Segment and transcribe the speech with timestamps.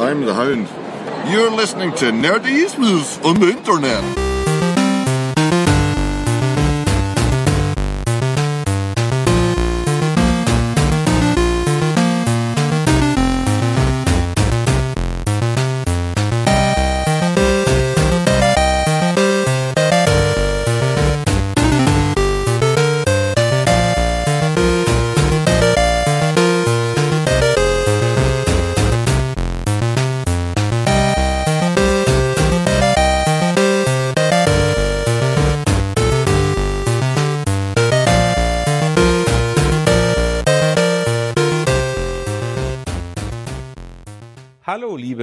[0.00, 0.66] I'm the Hound.
[1.30, 4.19] You're listening to Nerdismus on the Internet.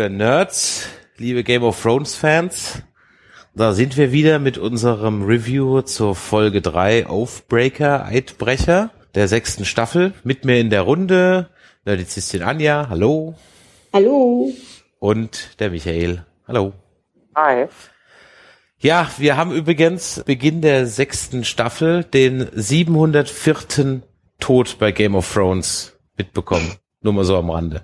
[0.08, 2.82] Liebe Nerds, liebe Game of Thrones Fans.
[3.54, 10.14] Da sind wir wieder mit unserem Review zur Folge 3 Aufbreaker, Eidbrecher der sechsten Staffel.
[10.24, 11.50] Mit mir in der Runde
[11.84, 13.36] Nerdizistin Anja, hallo.
[13.92, 14.54] Hallo.
[15.00, 16.72] Und der Michael, hallo.
[17.36, 17.66] Hi.
[18.80, 24.04] Ja, wir haben übrigens Beginn der sechsten Staffel den 704.
[24.40, 26.76] Tod bei Game of Thrones mitbekommen.
[27.02, 27.82] Nur mal so am Rande.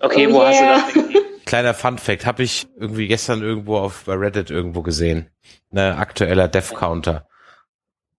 [0.00, 0.74] Okay, Oh wo hast yeah.
[0.74, 1.22] du das denn?
[1.44, 5.30] Kleiner Fun Fact, habe ich irgendwie gestern irgendwo auf bei Reddit irgendwo gesehen.
[5.70, 7.26] Ne, aktueller Death Counter.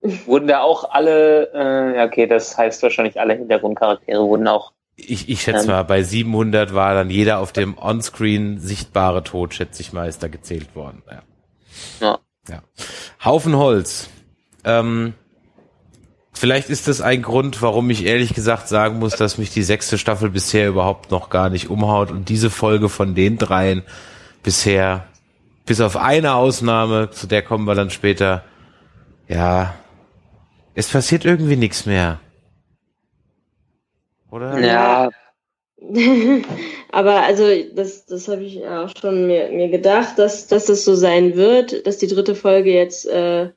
[0.01, 4.73] Wurden da auch alle, äh, okay, das heißt wahrscheinlich alle Hintergrundcharaktere wurden auch.
[4.95, 5.71] Ich, ich schätze Ähm.
[5.71, 10.23] mal, bei 700 war dann jeder auf dem Onscreen sichtbare Tod, schätze ich mal, ist
[10.23, 11.03] da gezählt worden.
[11.09, 11.21] Ja.
[12.01, 12.19] Ja.
[12.49, 12.61] ja.
[13.23, 14.09] Haufen Holz.
[14.63, 15.13] Ähm,
[16.41, 19.99] vielleicht ist das ein Grund, warum ich ehrlich gesagt sagen muss, dass mich die sechste
[19.99, 23.83] Staffel bisher überhaupt noch gar nicht umhaut und diese Folge von den dreien
[24.41, 25.05] bisher,
[25.67, 28.43] bis auf eine Ausnahme, zu der kommen wir dann später,
[29.27, 29.75] ja,
[30.73, 32.19] es passiert irgendwie nichts mehr.
[34.31, 34.59] Oder?
[34.59, 35.09] Ja,
[36.91, 40.95] Aber also das, das habe ich auch schon mir, mir gedacht, dass, dass das so
[40.95, 43.51] sein wird, dass die dritte Folge jetzt äh,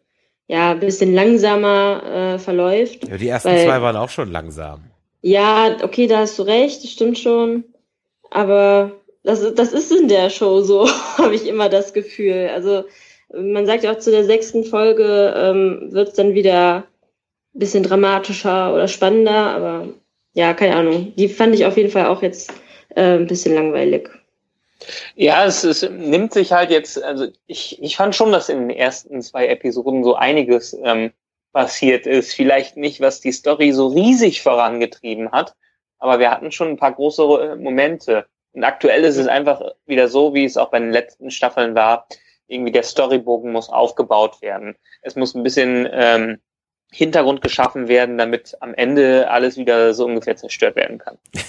[0.49, 3.09] ja ein bisschen langsamer äh, verläuft.
[3.09, 4.85] Ja, die ersten Weil- zwei waren auch schon langsam.
[5.23, 7.65] Ja, okay, da hast du recht, das stimmt schon.
[8.31, 8.93] Aber
[9.23, 10.87] das, ist- das ist in der Show so,
[11.19, 12.51] habe ich immer das Gefühl.
[12.53, 12.85] Also
[13.33, 16.85] man sagt ja auch zu der sechsten Folge ähm, wird es dann wieder
[17.55, 19.89] ein bisschen dramatischer oder spannender, aber
[20.35, 21.13] ja, keine Ahnung.
[21.17, 22.53] Die fand ich auf jeden Fall auch jetzt
[22.95, 24.11] äh, ein bisschen langweilig.
[25.15, 28.77] Ja, es, es nimmt sich halt jetzt, also ich, ich fand schon, dass in den
[28.77, 31.13] ersten zwei Episoden so einiges ähm,
[31.53, 32.35] passiert ist.
[32.35, 35.55] Vielleicht nicht, was die Story so riesig vorangetrieben hat,
[35.99, 38.27] aber wir hatten schon ein paar große äh, Momente.
[38.53, 42.07] Und aktuell ist es einfach wieder so, wie es auch bei den letzten Staffeln war.
[42.47, 44.77] Irgendwie der Storybogen muss aufgebaut werden.
[45.03, 46.41] Es muss ein bisschen ähm,
[46.97, 51.17] Hintergrund geschaffen werden, damit am Ende alles wieder so ungefähr zerstört werden kann.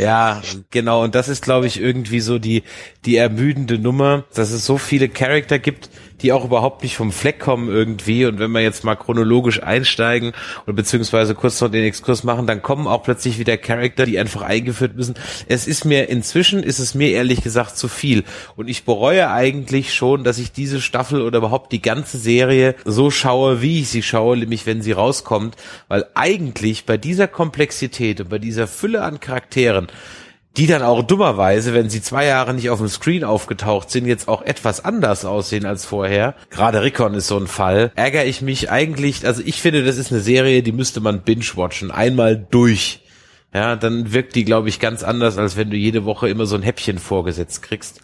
[0.00, 1.04] Ja, genau.
[1.04, 2.64] Und das ist, glaube ich, irgendwie so die,
[3.04, 5.88] die ermüdende Nummer, dass es so viele Charakter gibt,
[6.22, 8.24] die auch überhaupt nicht vom Fleck kommen irgendwie.
[8.24, 10.32] Und wenn wir jetzt mal chronologisch einsteigen
[10.64, 14.42] oder beziehungsweise kurz noch den Exkurs machen, dann kommen auch plötzlich wieder Charakter, die einfach
[14.42, 15.14] eingeführt müssen.
[15.48, 18.24] Es ist mir, inzwischen ist es mir ehrlich gesagt zu viel.
[18.56, 23.10] Und ich bereue eigentlich schon, dass ich diese Staffel oder überhaupt die ganze Serie so
[23.10, 25.56] schaue, wie ich sie schaue, nämlich wenn sie rauskommt.
[25.88, 29.88] Weil eigentlich bei dieser Komplexität und bei dieser Fülle an Charakteren,
[30.56, 34.28] die dann auch dummerweise, wenn sie zwei Jahre nicht auf dem Screen aufgetaucht sind, jetzt
[34.28, 36.34] auch etwas anders aussehen als vorher.
[36.50, 37.92] Gerade Rickon ist so ein Fall.
[37.94, 41.90] Ärgere ich mich eigentlich, also ich finde, das ist eine Serie, die müsste man binge-watchen.
[41.90, 43.02] Einmal durch.
[43.54, 46.56] Ja, dann wirkt die, glaube ich, ganz anders, als wenn du jede Woche immer so
[46.56, 48.00] ein Häppchen vorgesetzt kriegst.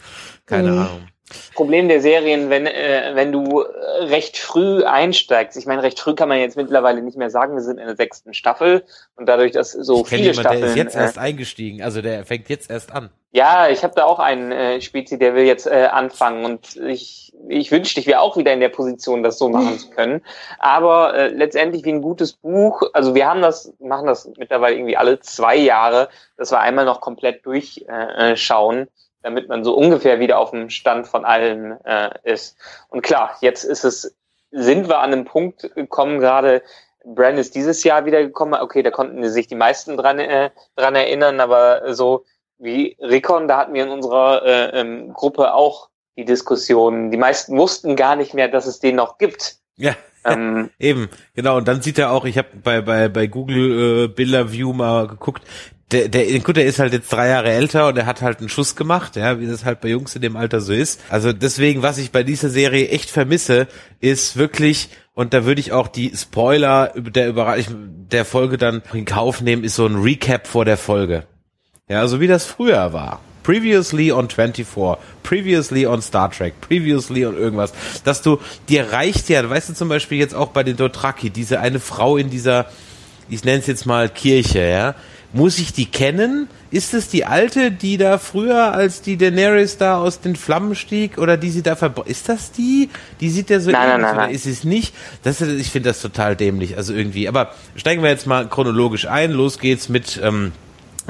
[0.47, 0.79] Keine Mhm.
[0.79, 1.09] Ahnung.
[1.55, 5.57] Problem der Serien, wenn, äh, wenn du äh, recht früh einsteigst.
[5.57, 7.97] Ich meine, recht früh kann man jetzt mittlerweile nicht mehr sagen, wir sind in der
[7.97, 8.85] sechsten Staffel
[9.17, 10.65] und dadurch, dass so Ich viele jemanden, der Staffeln.
[10.65, 11.83] ist jetzt äh, erst eingestiegen.
[11.83, 13.11] Also der fängt jetzt erst an.
[13.33, 17.33] ja, ich habe da auch einen äh, Spezi, der will jetzt äh, anfangen und ich,
[17.49, 20.23] ich wünschte, ich wäre auch wieder in der Position, das so machen zu können.
[20.59, 24.97] Aber äh, letztendlich wie ein gutes Buch, also wir haben das, machen das mittlerweile irgendwie
[24.97, 27.89] alle zwei Jahre, dass wir einmal noch komplett durchschauen.
[27.89, 28.89] Äh, schauen
[29.23, 32.57] damit man so ungefähr wieder auf dem Stand von allen äh, ist.
[32.89, 34.17] Und klar, jetzt ist es,
[34.51, 36.63] sind wir an einem Punkt gekommen, gerade
[37.05, 40.95] Brand ist dieses Jahr wieder gekommen, okay, da konnten sich die meisten dran, äh, dran
[40.95, 42.25] erinnern, aber so
[42.59, 47.11] wie Recon, da hatten wir in unserer äh, ähm, Gruppe auch die Diskussion.
[47.11, 49.57] Die meisten wussten gar nicht mehr, dass es den noch gibt.
[49.77, 49.95] Ja.
[50.25, 51.57] Ähm, Eben, genau.
[51.57, 55.09] Und dann sieht er auch, ich habe bei, bei, bei Google äh, Bilder View mal
[55.09, 55.43] geguckt,
[55.93, 58.49] der, der, gut, der ist halt jetzt drei Jahre älter und er hat halt einen
[58.49, 61.01] Schuss gemacht, ja, wie das halt bei Jungs in dem Alter so ist.
[61.11, 63.67] Also deswegen, was ich bei dieser Serie echt vermisse,
[64.01, 69.05] ist wirklich, und da würde ich auch die Spoiler der Überraschung der Folge dann in
[69.05, 71.25] Kauf nehmen, ist so ein Recap vor der Folge.
[71.89, 73.21] Ja, so wie das früher war.
[73.43, 77.73] Previously on 24, previously on Star Trek, previously on irgendwas.
[78.05, 81.61] Dass du, dir reicht ja, weißt du zum Beispiel jetzt auch bei den Dothraki, diese
[81.61, 82.67] eine Frau in dieser,
[83.29, 84.95] ich nenne es jetzt mal Kirche, ja,
[85.35, 86.47] muss ich die kennen?
[86.71, 91.17] Ist es die alte, die da früher, als die Daenerys da aus den Flammen stieg,
[91.19, 92.09] oder die sie da verbrannt?
[92.11, 92.91] Ist das die?
[93.21, 94.35] Die sieht ja so Nein, nein, nein, oder nein.
[94.35, 94.95] ist es nicht?
[95.23, 97.29] Das, ist- ich finde das total dämlich, also irgendwie.
[97.29, 99.31] Aber steigen wir jetzt mal chronologisch ein.
[99.33, 100.53] Los geht's mit ähm,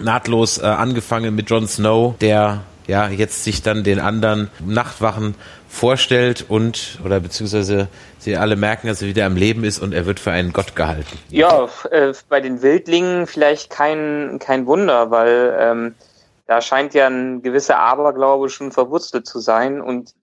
[0.00, 5.34] nahtlos äh, angefangen mit Jon Snow, der ja jetzt sich dann den anderen Nachtwachen
[5.68, 10.04] vorstellt und oder beziehungsweise sie alle merken, dass er wieder am Leben ist und er
[10.06, 11.18] wird für einen Gott gehalten.
[11.30, 15.94] Ja, äh, bei den Wildlingen vielleicht kein, kein Wunder, weil ähm,
[16.46, 19.80] da scheint ja ein gewisser Aberglaube schon verwurzelt zu sein.
[19.80, 20.14] Und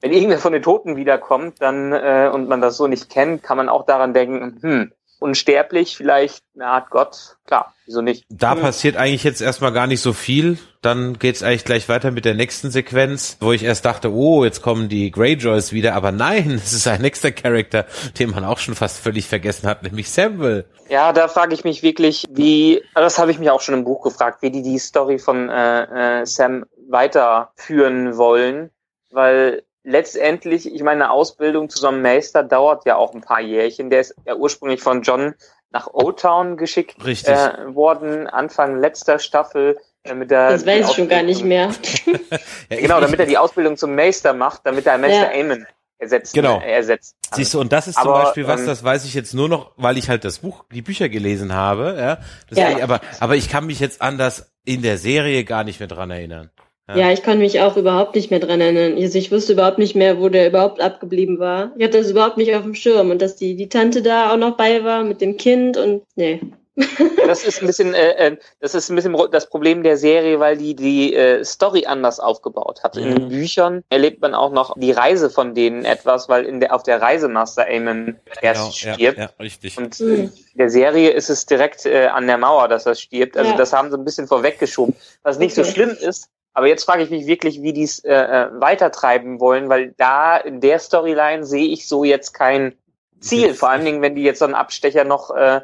[0.00, 3.56] wenn irgendwer von den Toten wiederkommt, dann äh, und man das so nicht kennt, kann
[3.56, 8.24] man auch daran denken, hm, unsterblich, vielleicht eine Art Gott, klar, wieso nicht?
[8.30, 10.58] Da passiert eigentlich jetzt erstmal gar nicht so viel.
[10.80, 14.62] Dann geht's eigentlich gleich weiter mit der nächsten Sequenz, wo ich erst dachte, oh, jetzt
[14.62, 17.84] kommen die Greyjoys wieder, aber nein, es ist ein nächster Charakter,
[18.18, 20.64] den man auch schon fast völlig vergessen hat, nämlich Samuel.
[20.88, 24.02] Ja, da frage ich mich wirklich, wie, das habe ich mich auch schon im Buch
[24.02, 28.70] gefragt, wie die die Story von äh, äh, Sam weiterführen wollen,
[29.10, 33.40] weil letztendlich, ich meine, eine Ausbildung zu so einem Meister dauert ja auch ein paar
[33.40, 33.90] Jährchen.
[33.90, 35.34] Der ist ja ursprünglich von John
[35.70, 37.34] nach Old Town geschickt Richtig.
[37.34, 41.70] äh, worden, Anfang letzter Staffel, damit er Das weiß ich schon gar nicht mehr.
[42.70, 45.40] Ja, Genau, damit er die Ausbildung zum Meister macht, damit er Meister Ja.
[45.40, 45.66] Aemon
[45.98, 46.34] ersetzt.
[46.34, 46.60] Genau.
[46.60, 47.14] Äh, ersetzt.
[47.34, 49.48] Siehst du, und das ist zum Aber, Beispiel was, ähm, das weiß ich jetzt nur
[49.48, 52.18] noch, weil ich halt das Buch, die Bücher gelesen habe, ja.
[52.48, 52.70] Das Ja.
[52.70, 55.88] ich, aber, aber ich kann mich jetzt an das in der Serie gar nicht mehr
[55.88, 56.50] dran erinnern.
[56.96, 58.94] Ja, ich kann mich auch überhaupt nicht mehr dran erinnern.
[59.00, 61.72] Also ich wusste überhaupt nicht mehr, wo der überhaupt abgeblieben war.
[61.76, 64.36] Ich hatte das überhaupt nicht auf dem Schirm und dass die, die Tante da auch
[64.36, 66.40] noch bei war mit dem Kind und nee.
[66.76, 66.86] Ja,
[67.26, 70.56] das ist ein bisschen, äh, äh, das ist ein bisschen das Problem der Serie, weil
[70.56, 72.96] die die äh, Story anders aufgebaut hat.
[72.96, 73.28] In den Mhm.
[73.28, 77.02] Büchern erlebt man auch noch die Reise von denen etwas, weil in der auf der
[77.02, 79.18] Reise Master Aemon erst Genau, ja, stirbt.
[79.18, 79.76] ja, richtig.
[79.76, 80.14] Und Mhm.
[80.14, 83.36] in der Serie ist es direkt äh, an der Mauer, dass er stirbt.
[83.36, 83.56] Also Ja.
[83.58, 85.72] das haben sie ein bisschen vorweggeschoben, was nicht so Okay.
[85.72, 86.28] schlimm ist.
[86.52, 90.36] Aber jetzt frage ich mich wirklich, wie die es äh, äh, weitertreiben wollen, weil da
[90.36, 92.76] in der Storyline sehe ich so jetzt kein
[93.20, 93.54] Ziel.
[93.54, 95.60] Vor allen Dingen, wenn die jetzt so einen Abstecher noch äh,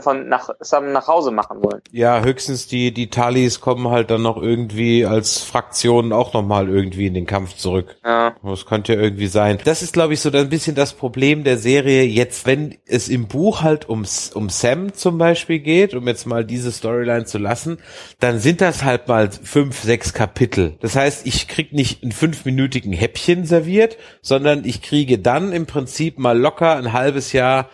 [0.00, 1.80] von nach Sam nach Hause machen wollen.
[1.92, 7.06] Ja, höchstens die, die Talis kommen halt dann noch irgendwie als Fraktion auch nochmal irgendwie
[7.06, 7.96] in den Kampf zurück.
[8.04, 8.34] Ja.
[8.42, 9.58] Das könnte ja irgendwie sein.
[9.64, 13.28] Das ist, glaube ich, so ein bisschen das Problem der Serie jetzt, wenn es im
[13.28, 14.04] Buch halt um,
[14.34, 17.78] um Sam zum Beispiel geht, um jetzt mal diese Storyline zu lassen,
[18.18, 20.76] dann sind das halt mal fünf, sechs Kapitel.
[20.80, 26.18] Das heißt, ich krieg nicht einen fünfminütigen Häppchen serviert, sondern ich kriege dann im Prinzip
[26.18, 27.68] mal locker ein halbes Jahr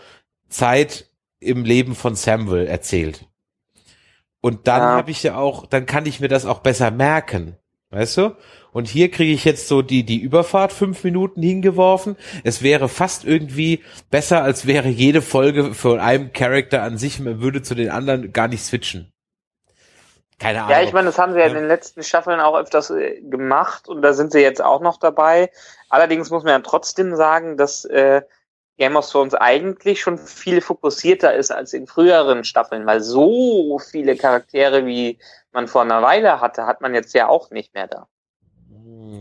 [0.48, 1.06] Zeit
[1.44, 3.26] im Leben von Samuel erzählt.
[4.40, 4.88] Und dann Ja.
[4.96, 7.56] habe ich ja auch, dann kann ich mir das auch besser merken.
[7.90, 8.36] Weißt du?
[8.72, 12.16] Und hier kriege ich jetzt so die, die Überfahrt fünf Minuten hingeworfen.
[12.42, 17.40] Es wäre fast irgendwie besser, als wäre jede Folge von einem Charakter an sich, man
[17.40, 19.12] würde zu den anderen gar nicht switchen.
[20.40, 20.72] Keine Ahnung.
[20.72, 23.88] Ja, ich meine, das haben sie ja in den letzten Staffeln auch öfters äh, gemacht
[23.88, 25.50] und da sind sie jetzt auch noch dabei.
[25.88, 28.22] Allerdings muss man ja trotzdem sagen, dass äh,
[28.78, 34.16] Game of Thrones eigentlich schon viel fokussierter ist als in früheren Staffeln, weil so viele
[34.16, 35.18] Charaktere, wie
[35.52, 38.08] man vor einer Weile hatte, hat man jetzt ja auch nicht mehr da.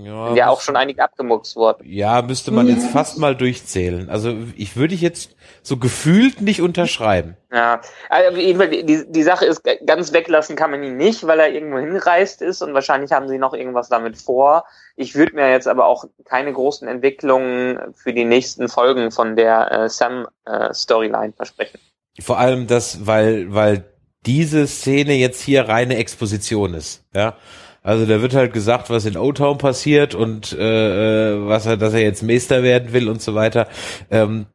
[0.04, 1.84] Ja, Sind ja auch schon einige abgemurkst worden.
[1.86, 4.10] Ja, müsste man jetzt fast mal durchzählen.
[4.10, 7.38] Also ich würde jetzt so gefühlt nicht unterschreiben.
[7.52, 11.80] Ja, also die, die Sache ist, ganz weglassen kann man ihn nicht, weil er irgendwo
[11.80, 14.66] hingereist ist und wahrscheinlich haben sie noch irgendwas damit vor.
[14.96, 19.72] Ich würde mir jetzt aber auch keine großen Entwicklungen für die nächsten Folgen von der
[19.72, 21.80] äh, Sam-Storyline versprechen.
[22.20, 23.86] Vor allem das, weil, weil
[24.26, 27.04] diese Szene jetzt hier reine Exposition ist.
[27.14, 27.36] Ja.
[27.84, 31.94] Also da wird halt gesagt, was in O-Town passiert und äh, äh, was er, dass
[31.94, 33.68] er jetzt Meister werden will und so weiter.
[34.10, 34.46] Ähm,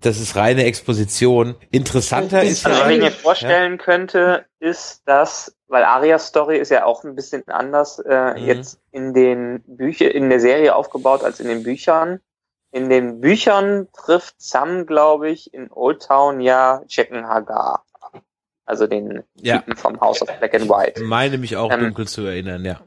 [0.00, 1.56] das ist reine Exposition.
[1.70, 6.70] Interessanter ist Also ja was ich mir vorstellen könnte, ist, dass, weil Arias Story ist
[6.70, 8.46] ja auch ein bisschen anders äh, Mhm.
[8.46, 12.20] jetzt in den Büchern, in der Serie aufgebaut als in den Büchern.
[12.72, 17.84] In den Büchern trifft Sam, glaube ich, in Old Town ja Checken Hagar.
[18.70, 19.58] Also den Ja.
[19.58, 21.02] Typen vom House of Black and White.
[21.02, 22.80] meine mich auch Ähm, dunkel zu erinnern, ja.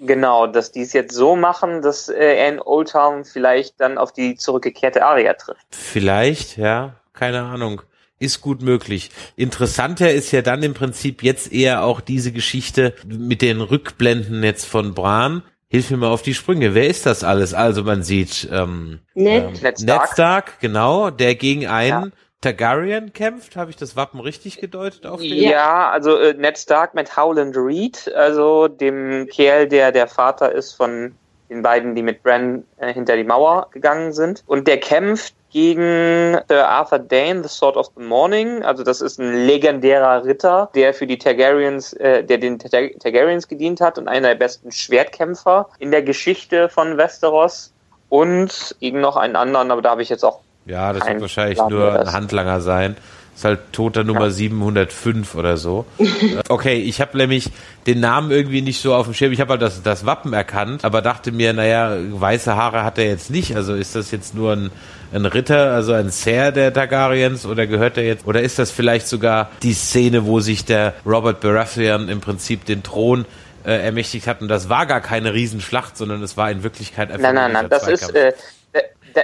[0.00, 3.96] Genau, dass die es jetzt so machen, dass äh, er in Old Town vielleicht dann
[3.96, 5.64] auf die zurückgekehrte Aria trifft.
[5.70, 7.82] Vielleicht, ja, keine Ahnung.
[8.18, 9.10] Ist gut möglich.
[9.36, 14.64] Interessanter ist ja dann im Prinzip jetzt eher auch diese Geschichte mit den Rückblenden jetzt
[14.64, 15.42] von Bran.
[15.68, 16.74] Hilf mir mal auf die Sprünge.
[16.74, 17.52] Wer ist das alles?
[17.54, 19.44] Also man sieht ähm, Nett.
[19.44, 20.08] ähm, Ned Ned Stark.
[20.12, 22.12] Stark, genau, der gegen einen
[22.44, 23.56] Targaryen kämpft.
[23.56, 25.32] Habe ich das Wappen richtig gedeutet auf dem?
[25.32, 30.72] Ja, also äh, Ned Stark mit Howland Reed, also dem Kerl, der der Vater ist
[30.74, 31.14] von
[31.48, 34.44] den beiden, die mit Bran äh, hinter die Mauer gegangen sind.
[34.46, 38.62] Und der kämpft gegen Sir Arthur Dane, The Sword of the Morning.
[38.62, 43.48] Also das ist ein legendärer Ritter, der für die Targaryens, äh, der den Tar Targaryens
[43.48, 47.72] gedient hat und einer der besten Schwertkämpfer in der Geschichte von Westeros.
[48.10, 50.40] Und gegen noch einen anderen, aber da habe ich jetzt auch.
[50.66, 52.96] Ja, das wird wahrscheinlich nur ein Handlanger sein.
[53.34, 54.30] Ist halt Toter Nummer ja.
[54.30, 55.86] 705 oder so.
[56.48, 57.50] okay, ich habe nämlich
[57.86, 59.32] den Namen irgendwie nicht so auf dem Schirm.
[59.32, 63.06] Ich habe halt das, das Wappen erkannt, aber dachte mir, naja, weiße Haare hat er
[63.06, 63.56] jetzt nicht.
[63.56, 64.70] Also ist das jetzt nur ein,
[65.12, 69.08] ein Ritter, also ein Ser der Targaryens oder gehört er jetzt, oder ist das vielleicht
[69.08, 73.24] sogar die Szene, wo sich der Robert Baratheon im Prinzip den Thron
[73.64, 77.22] äh, ermächtigt hat und das war gar keine Riesenschlacht, sondern es war in Wirklichkeit einfach
[77.22, 78.10] Nein, nein, nein, das Zweikampf.
[78.10, 78.32] ist, äh,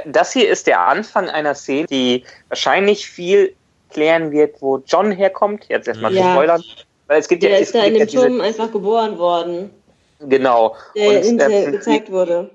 [0.07, 3.55] das hier ist der Anfang einer Szene, die wahrscheinlich viel
[3.91, 5.67] klären wird, wo John herkommt.
[5.69, 6.33] Jetzt erstmal ja.
[6.33, 6.63] spoilern.
[7.07, 9.71] Weil es gibt der ja, ist da in dem ja Turm einfach geboren worden.
[10.21, 10.77] Genau.
[10.95, 12.51] Der und, äh, gezeigt wurde.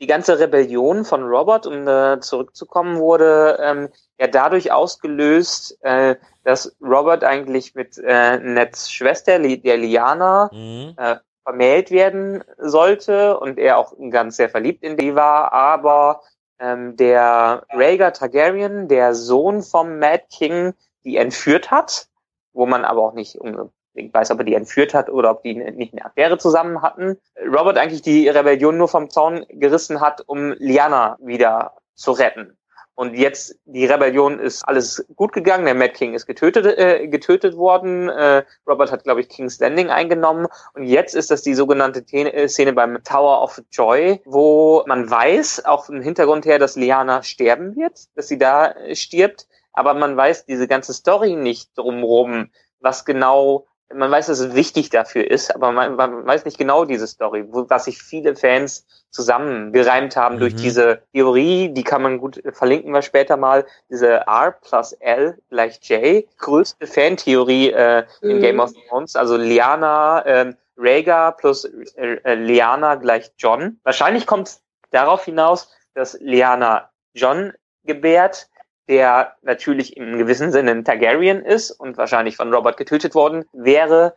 [0.00, 6.74] Die ganze Rebellion von Robert, um da zurückzukommen, wurde ähm, ja dadurch ausgelöst, äh, dass
[6.80, 10.94] Robert eigentlich mit äh, Neds Schwester, der Liana, mhm.
[10.96, 16.22] äh, vermählt werden sollte und er auch ganz sehr verliebt in die war, aber
[16.58, 22.08] ähm, der Rhaegar Targaryen, der Sohn vom Mad King, die entführt hat,
[22.52, 25.54] wo man aber auch nicht unbedingt weiß, ob er die entführt hat oder ob die
[25.54, 27.18] nicht eine Affäre zusammen hatten.
[27.44, 32.56] Robert eigentlich die Rebellion nur vom Zaun gerissen hat, um Lyanna wieder zu retten.
[32.94, 35.64] Und jetzt, die Rebellion ist alles gut gegangen.
[35.64, 38.10] Der Mad King ist getötet, äh, getötet worden.
[38.10, 40.46] Äh, Robert hat, glaube ich, King's Landing eingenommen.
[40.74, 45.64] Und jetzt ist das die sogenannte äh, Szene beim Tower of Joy, wo man weiß,
[45.64, 49.46] auch im Hintergrund her, dass Liana sterben wird, dass sie da äh, stirbt.
[49.72, 54.90] Aber man weiß diese ganze Story nicht drumherum, was genau man weiß, dass es wichtig
[54.90, 58.86] dafür ist, aber man, man weiß nicht genau diese Story, wo, was sich viele Fans
[59.10, 60.40] zusammengereimt haben mhm.
[60.40, 65.38] durch diese Theorie, die kann man gut verlinken wir später mal, diese R plus L
[65.50, 68.40] gleich J, größte Fantheorie äh, in mhm.
[68.40, 73.78] Game of Thrones, also Liana, äh, Rhaegar plus äh, äh, Liana gleich John.
[73.84, 77.52] Wahrscheinlich kommt es darauf hinaus, dass Liana John
[77.84, 78.48] gebärt,
[78.92, 84.14] der natürlich im gewissen Sinne ein Targaryen ist und wahrscheinlich von Robert getötet worden wäre,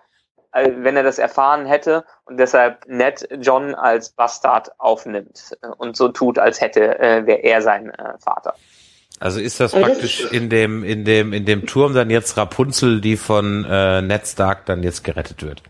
[0.51, 6.09] äh, wenn er das erfahren hätte und deshalb Ned John als Bastard aufnimmt und so
[6.09, 8.53] tut, als hätte äh, wäre er sein äh, Vater.
[9.21, 13.15] Also ist das praktisch in dem in dem in dem Turm dann jetzt Rapunzel, die
[13.15, 15.63] von äh, Ned Stark dann jetzt gerettet wird?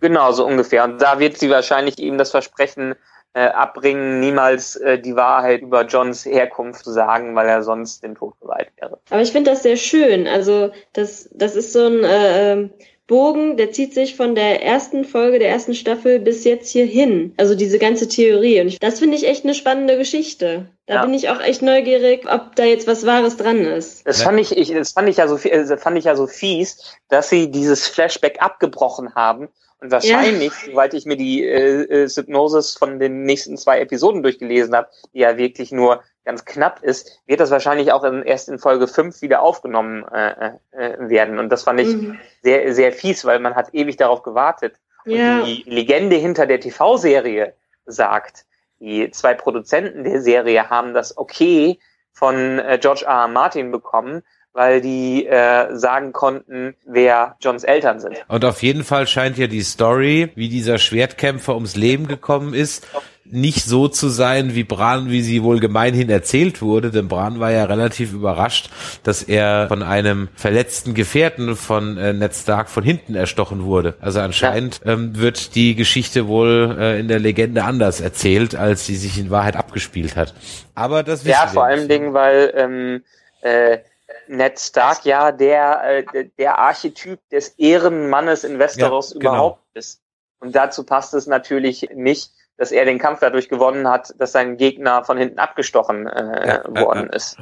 [0.00, 0.84] Genau, so ungefähr.
[0.84, 2.96] Und da wird sie wahrscheinlich ihm das Versprechen
[3.34, 8.16] äh, abbringen, niemals äh, die Wahrheit über Johns Herkunft zu sagen, weil er sonst dem
[8.16, 8.98] Tod geweiht wäre.
[9.10, 10.26] Aber ich finde das sehr schön.
[10.26, 12.70] Also das, das ist so ein äh, ähm,
[13.06, 17.34] Bogen, der zieht sich von der ersten Folge der ersten Staffel bis jetzt hier hin.
[17.38, 18.60] Also diese ganze Theorie.
[18.60, 20.68] Und ich, das finde ich echt eine spannende Geschichte.
[20.86, 21.04] Da ja.
[21.04, 24.06] bin ich auch echt neugierig, ob da jetzt was Wahres dran ist.
[24.06, 26.96] Das fand ich, ich das fand ich ja so, das fand ich ja so fies,
[27.08, 29.48] dass sie dieses Flashback abgebrochen haben
[29.80, 30.72] und wahrscheinlich, ja.
[30.72, 35.20] soweit ich mir die äh, äh, Hypnosis von den nächsten zwei Episoden durchgelesen habe, die
[35.20, 39.22] ja wirklich nur ganz knapp ist, wird das wahrscheinlich auch in, erst in Folge 5
[39.22, 41.38] wieder aufgenommen äh, äh, werden.
[41.38, 42.18] Und das fand ich mhm.
[42.42, 44.76] sehr, sehr fies, weil man hat ewig darauf gewartet.
[45.06, 45.38] Ja.
[45.38, 47.54] Und die Legende hinter der TV-Serie
[47.86, 48.44] sagt,
[48.80, 51.78] die zwei Produzenten der Serie haben das okay
[52.12, 53.22] von äh, George R.
[53.22, 53.28] R.
[53.28, 58.16] Martin bekommen, weil die äh, sagen konnten, wer Johns Eltern sind.
[58.28, 62.86] Und auf jeden Fall scheint ja die Story, wie dieser Schwertkämpfer ums Leben gekommen ist,
[63.32, 67.50] nicht so zu sein, wie Bran, wie sie wohl gemeinhin erzählt wurde, denn Bran war
[67.50, 68.70] ja relativ überrascht,
[69.04, 73.94] dass er von einem verletzten Gefährten von äh, Ned Stark von hinten erstochen wurde.
[74.00, 74.94] Also anscheinend ja.
[74.94, 79.30] ähm, wird die Geschichte wohl äh, in der Legende anders erzählt, als sie sich in
[79.30, 80.34] Wahrheit abgespielt hat.
[80.74, 83.02] Aber das wissen Ja, vor allen Dingen, weil ähm,
[83.42, 83.78] äh,
[84.30, 89.32] Ned Stark ja der, äh, der Archetyp des Ehrenmannes in Westeros ja, genau.
[89.32, 90.02] überhaupt ist.
[90.38, 94.56] Und dazu passt es natürlich nicht, dass er den Kampf dadurch gewonnen hat, dass sein
[94.56, 97.38] Gegner von hinten abgestochen äh, ja, worden ist.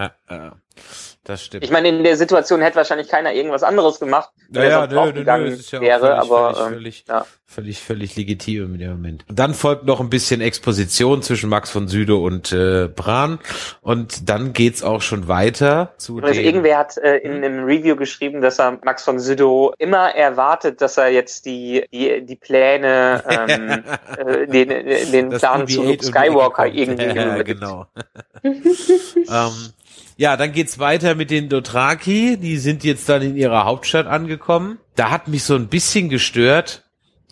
[1.29, 1.63] Das stimmt.
[1.63, 5.27] Ich meine, in der Situation hätte wahrscheinlich keiner irgendwas anderes gemacht, wenn ja, er sonst
[5.27, 7.27] ja, nö, nö, ist ja wäre, völlig, aber völlig, ähm, völlig, ja.
[7.45, 9.25] völlig, völlig legitim in dem Moment.
[9.31, 13.41] Dann folgt noch ein bisschen Exposition zwischen Max von Südow und äh, Bran
[13.83, 18.41] und dann geht's auch schon weiter zu also Irgendwer hat äh, in einem Review geschrieben,
[18.41, 23.85] dass er Max von Südow immer erwartet, dass er jetzt die die die Pläne, ähm,
[24.17, 24.69] äh, den
[25.13, 27.87] den Plan zu Skywalker irgendwie ja, genau.
[28.43, 29.73] ähm,
[30.21, 32.37] Ja, dann geht's weiter mit den Dothraki.
[32.39, 34.79] Die sind jetzt dann in ihrer Hauptstadt angekommen.
[34.97, 36.83] Da hat mich so ein bisschen gestört.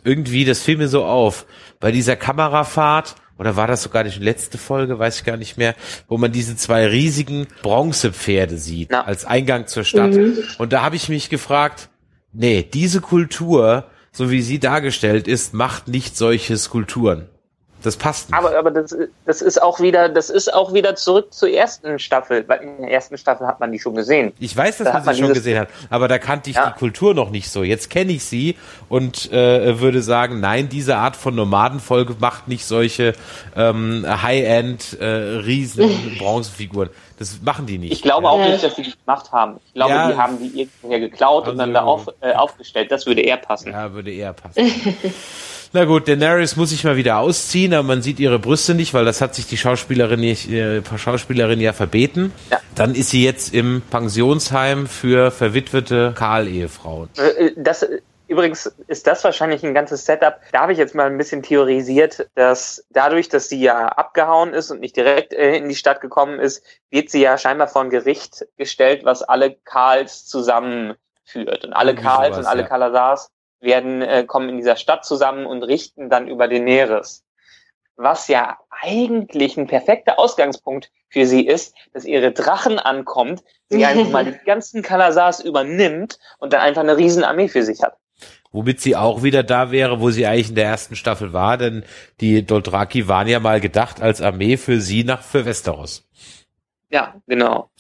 [0.05, 1.47] Irgendwie, das fiel mir so auf.
[1.81, 5.75] Bei dieser Kamerafahrt, oder war das sogar die letzte Folge, weiß ich gar nicht mehr,
[6.07, 9.02] wo man diese zwei riesigen Bronzepferde sieht, Ja.
[9.02, 10.12] als Eingang zur Stadt.
[10.12, 10.38] Mhm.
[10.59, 11.88] Und da habe ich mich gefragt,
[12.33, 17.26] nee, diese Kultur, so wie sie dargestellt ist, macht nicht solche Skulpturen.
[17.87, 18.37] Das passt nicht.
[18.37, 22.43] Aber, aber das, das ist auch wieder, das ist auch wieder zurück zur ersten Staffel,
[22.49, 24.33] weil in der ersten Staffel hat man die schon gesehen.
[24.40, 26.57] Ich weiß, dass Da man hat sie man schon gesehen hat, aber da kannte ich
[26.57, 26.71] Ja.
[26.71, 27.62] die Kultur noch nicht so.
[27.62, 28.57] Jetzt kenne ich sie
[28.88, 33.12] und äh, würde sagen, nein, diese Art von Nomadenfolge macht nicht solche
[33.55, 36.90] ähm, High-End äh, riesen Bronzefiguren.
[37.19, 37.93] Das machen die nicht.
[37.93, 39.59] Ich glaube auch nicht, dass sie die gemacht haben.
[39.69, 40.11] Ich glaube, Ja.
[40.11, 42.90] die haben die irgendwoher geklaut und dann da Also- auf, äh, aufgestellt.
[42.90, 43.71] Das würde eher passen.
[43.73, 44.61] Ja, würde eher passen.
[45.76, 49.04] Na gut, Daenerys muss sich mal wieder ausziehen, aber man sieht ihre Brüste nicht, weil
[49.04, 52.33] das hat sich die Schauspielerin, nicht, äh, Schauspielerin ja verbeten.
[52.50, 52.61] Ja.
[52.75, 57.11] Dann ist sie jetzt im Pensionsheim für verwitwete Karl-Ehefrauen.
[57.18, 57.87] Äh, Das,
[58.26, 60.37] übrigens ist das wahrscheinlich ein ganzes Setup.
[60.50, 64.71] Da habe ich jetzt mal ein bisschen theorisiert, dass dadurch, dass sie ja abgehauen ist
[64.71, 67.90] und nicht direkt äh, in die Stadt gekommen ist, wird sie ja scheinbar vor ein
[67.90, 71.66] Gericht gestellt, was alle Karls zusammenführt.
[71.66, 72.66] Und alle Irgendwie Karls sowas, und alle ja.
[72.68, 73.30] Kalasars
[73.61, 77.25] werden, äh, kommen in dieser Stadt zusammen und richten dann über Daenerys.
[77.97, 84.11] Was ja eigentlich ein perfekter Ausgangspunkt für sie ist, dass ihre Drachen ankommt, sie einfach
[84.11, 87.97] mal die ganzen Kalasars übernimmt und dann einfach eine riesen Armee für sich hat.
[88.53, 91.85] Womit sie auch wieder da wäre, wo sie eigentlich in der ersten Staffel war, denn
[92.21, 96.09] die Dothraki waren ja mal gedacht als Armee für sie nach für Westeros.
[96.89, 97.71] Ja, genau.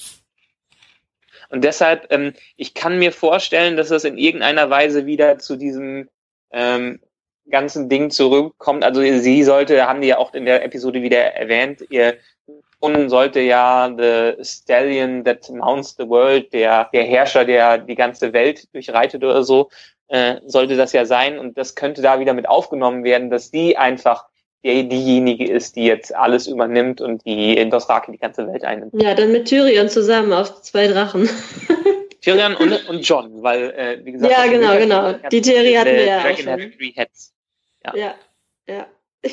[1.48, 6.08] Und deshalb, ähm, ich kann mir vorstellen, dass es in irgendeiner Weise wieder zu diesem
[6.50, 7.00] ähm,
[7.50, 8.84] ganzen Ding zurückkommt.
[8.84, 12.16] Also sie sollte, haben die ja auch in der Episode wieder erwähnt, ihr
[12.80, 18.32] Sohn sollte ja the Stallion that mounts the world, der, der Herrscher, der die ganze
[18.32, 19.70] Welt durchreitet oder so,
[20.08, 21.38] äh, sollte das ja sein.
[21.38, 24.26] Und das könnte da wieder mit aufgenommen werden, dass die einfach
[24.66, 28.92] die, diejenige ist, die jetzt alles übernimmt und die in Dothraki die ganze Welt einnimmt.
[29.00, 31.28] Ja, dann mit Tyrion zusammen auf zwei Drachen.
[32.20, 35.12] Tyrion und, und John, weil, äh, wie gesagt, Ja, genau, genau.
[35.30, 36.52] Die Theorie hatten wir ja auch Dragon schon.
[36.52, 37.32] has three heads.
[37.94, 38.14] ja,
[38.66, 38.86] ja.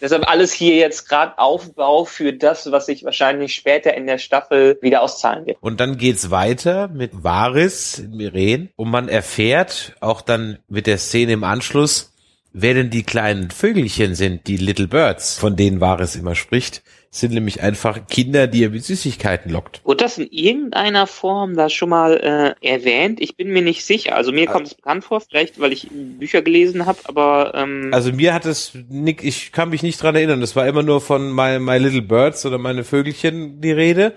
[0.00, 4.76] Deshalb alles hier jetzt gerade Aufbau für das, was sich wahrscheinlich später in der Staffel
[4.82, 5.56] wieder auszahlen wird.
[5.62, 10.98] Und dann geht's weiter mit Varys in Miren und man erfährt auch dann mit der
[10.98, 12.13] Szene im Anschluss,
[12.54, 16.82] wer denn die kleinen Vögelchen sind, die Little Birds, von denen Varys immer spricht,
[17.14, 19.80] sind nämlich einfach Kinder, die er mit Süßigkeiten lockt.
[19.84, 23.20] Wurde das in irgendeiner Form da schon mal äh, erwähnt?
[23.20, 24.16] Ich bin mir nicht sicher.
[24.16, 28.12] Also mir kommt es bekannt vor, vielleicht weil ich Bücher gelesen habe, aber ähm, Also
[28.12, 30.40] mir hat es, Nick, ich kann mich nicht dran erinnern.
[30.40, 34.14] Das war immer nur von My, My Little Birds oder meine Vögelchen die Rede.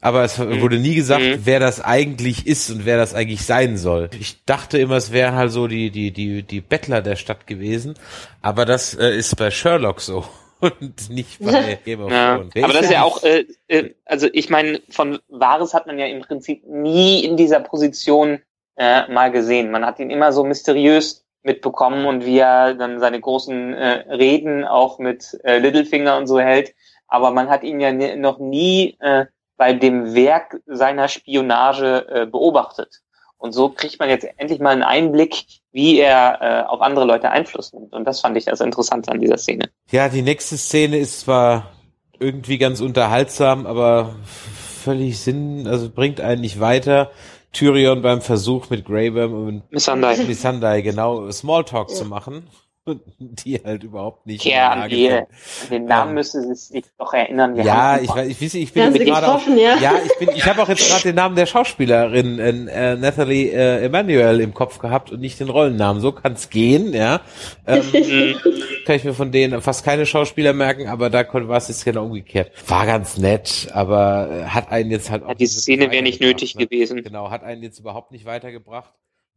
[0.00, 1.40] Aber es wurde nie gesagt, Mhm.
[1.44, 4.08] wer das eigentlich ist und wer das eigentlich sein soll.
[4.18, 7.94] Ich dachte immer, es wären halt so die, die, die, die Bettler der Stadt gewesen.
[8.40, 10.24] Aber das äh, ist bei Sherlock so.
[10.60, 12.54] Und nicht bei Game of Ja, Thrones.
[12.54, 15.98] Wer aber das ist ja auch, äh, äh, also ich meine, von Vares hat man
[15.98, 18.40] ja im Prinzip nie in dieser Position
[18.76, 19.70] äh, mal gesehen.
[19.70, 24.64] Man hat ihn immer so mysteriös mitbekommen und wie er dann seine großen äh, Reden
[24.64, 26.74] auch mit äh, Littlefinger und so hält.
[27.06, 32.26] Aber man hat ihn ja ni- noch nie äh, bei dem Werk seiner Spionage äh,
[32.26, 33.00] beobachtet.
[33.38, 37.30] Und so kriegt man jetzt endlich mal einen Einblick, wie er äh, auf andere Leute
[37.30, 37.92] Einfluss nimmt.
[37.92, 39.70] Und das fand ich das Interessante an dieser Szene.
[39.90, 41.70] Ja, die nächste Szene ist zwar
[42.18, 47.10] irgendwie ganz unterhaltsam, aber völlig Sinn, also bringt einen nicht weiter.
[47.52, 50.16] Tyrion beim Versuch mit Greyworm und Missandei.
[50.16, 52.48] Missandei genau Smalltalk zu machen,
[53.18, 55.26] die halt überhaupt nicht Ja, an die, an
[55.70, 57.56] den Namen Ähm, müsste sie sich doch erinnern.
[57.56, 59.76] Wir Ja, ich weiß, ich weiß, ich bin gerade getroffen, ja?
[59.78, 63.84] ja, ich bin, ich habe auch jetzt gerade den Namen der Schauspielerin äh, Natalie äh,
[63.84, 66.00] Emanuel im Kopf gehabt und nicht den Rollennamen.
[66.00, 67.20] So kann's gehen, ja.
[67.66, 67.82] Ähm,
[68.86, 72.04] kann ich mir von denen fast keine Schauspieler merken, aber da war es jetzt genau
[72.04, 72.52] umgekehrt.
[72.68, 76.20] War ganz nett, aber äh, hat einen jetzt halt auch Ja, die Szene wäre nicht
[76.20, 76.66] nötig ne?
[76.66, 77.02] gewesen.
[77.02, 78.92] Genau, hat einen jetzt überhaupt nicht weitergebracht.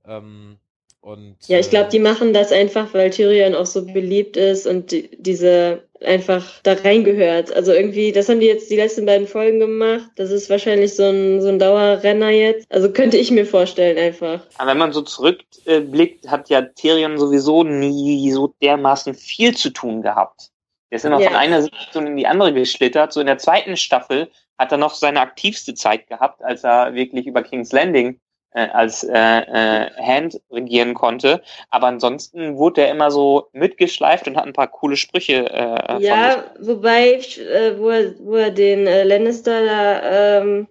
[0.08, 0.58] Ähm,
[1.02, 4.92] und, Ja, ich glaube, die machen das einfach, weil Tyrion auch so beliebt ist und
[4.92, 7.52] die, diese einfach da reingehört.
[7.54, 10.10] Also irgendwie, das haben die jetzt die letzten beiden Folgen gemacht.
[10.16, 12.72] Das ist wahrscheinlich so ein, so ein Dauerrenner jetzt.
[12.72, 14.46] Also könnte ich mir vorstellen einfach.
[14.58, 20.04] Aber wenn man so zurückblickt, hat ja Tyrion sowieso nie so dermaßen viel zu tun
[20.04, 20.52] gehabt.
[20.92, 21.30] Der ist immer Ja.
[21.30, 23.12] von einer Situation in die andere geschlittert.
[23.14, 27.26] So in der zweiten Staffel hat er noch seine aktivste Zeit gehabt, als er wirklich
[27.26, 28.20] über King's Landing
[28.54, 31.42] äh, als äh, äh, Hand regieren konnte.
[31.70, 35.50] Aber ansonsten wurde er immer so mitgeschleift und hat ein paar coole Sprüche.
[35.50, 40.68] Äh, ja, wobei, äh, wo, er, wo er den äh, Lannister da ähm,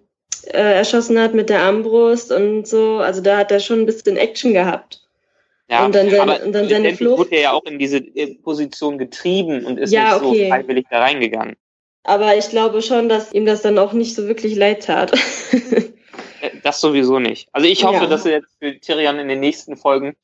[0.47, 4.17] äh, erschossen hat mit der Armbrust und so, also da hat er schon ein bisschen
[4.17, 5.01] Action gehabt.
[5.69, 7.19] Ja, und dann, sein, aber und dann seine Flucht.
[7.19, 10.43] wurde er ja auch in diese äh, Position getrieben und ist Ja, nicht okay.
[10.43, 11.55] so freiwillig da reingegangen.
[12.03, 15.13] Aber ich glaube schon, dass ihm das dann auch nicht so wirklich leid tat.
[16.63, 17.47] Das sowieso nicht.
[17.51, 18.07] Also ich hoffe, Ja.
[18.07, 20.15] dass wir jetzt für Tyrion in den nächsten Folgen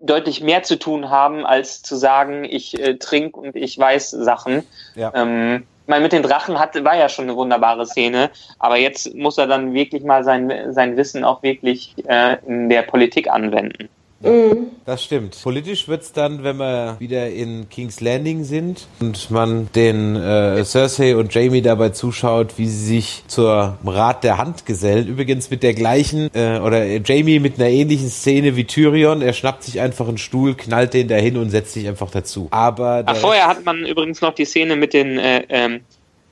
[0.00, 4.62] deutlich mehr zu tun haben, als zu sagen, ich äh, trink und ich weiß Sachen.
[4.94, 5.12] Ja.
[5.14, 9.14] Ähm, ich meine, mit den Drachen hat, war ja schon eine wunderbare Szene, aber jetzt
[9.14, 13.88] muss er dann wirklich mal sein, sein Wissen auch wirklich äh, in der Politik anwenden.
[14.20, 14.70] Mhm.
[14.84, 15.38] Das stimmt.
[15.42, 21.16] Politisch wird's dann, wenn wir wieder in King's Landing sind und man den äh, Cersei
[21.16, 25.06] und Jamie dabei zuschaut, wie sie sich zur Rat der Hand gesellen.
[25.06, 29.22] Übrigens mit der gleichen, äh, oder Jamie mit einer ähnlichen Szene wie Tyrion.
[29.22, 32.48] Er schnappt sich einfach einen Stuhl, knallt den dahin und setzt sich einfach dazu.
[32.50, 35.80] Aber Ach, vorher hat man übrigens noch die Szene mit den äh, ähm,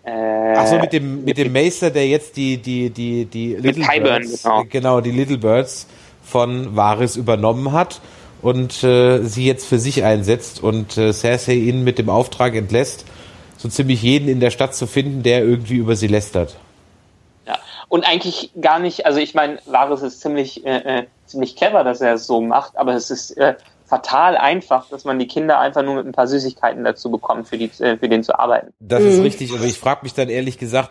[0.04, 3.84] äh, Ach so, mit dem, mit dem Meister, der jetzt die, die, die, die Little
[4.00, 4.64] Birds, genau.
[4.68, 5.86] genau, die Little Birds
[6.28, 8.00] von Varys übernommen hat
[8.42, 13.04] und äh, sie jetzt für sich einsetzt und äh, Cersei ihn mit dem Auftrag entlässt,
[13.56, 16.56] so ziemlich jeden in der Stadt zu finden, der irgendwie über sie lästert.
[17.46, 21.82] Ja, und eigentlich gar nicht, also ich meine, Varys ist ziemlich, äh, äh, ziemlich clever,
[21.82, 23.54] dass er es so macht, aber es ist äh,
[23.86, 27.56] fatal einfach, dass man die Kinder einfach nur mit ein paar Süßigkeiten dazu bekommt, für,
[27.56, 28.72] die, äh, für den zu arbeiten.
[28.80, 30.90] Das ist richtig, aber ich frage mich dann ehrlich gesagt,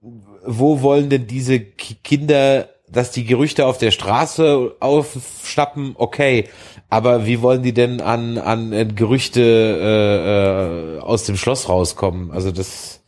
[0.00, 6.48] wo wollen denn diese Ki- Kinder, dass die Gerüchte auf der Straße aufschnappen, okay,
[6.88, 12.30] aber wie wollen die denn an, an äh, Gerüchte äh, äh, aus dem Schloss rauskommen?
[12.30, 13.02] Also das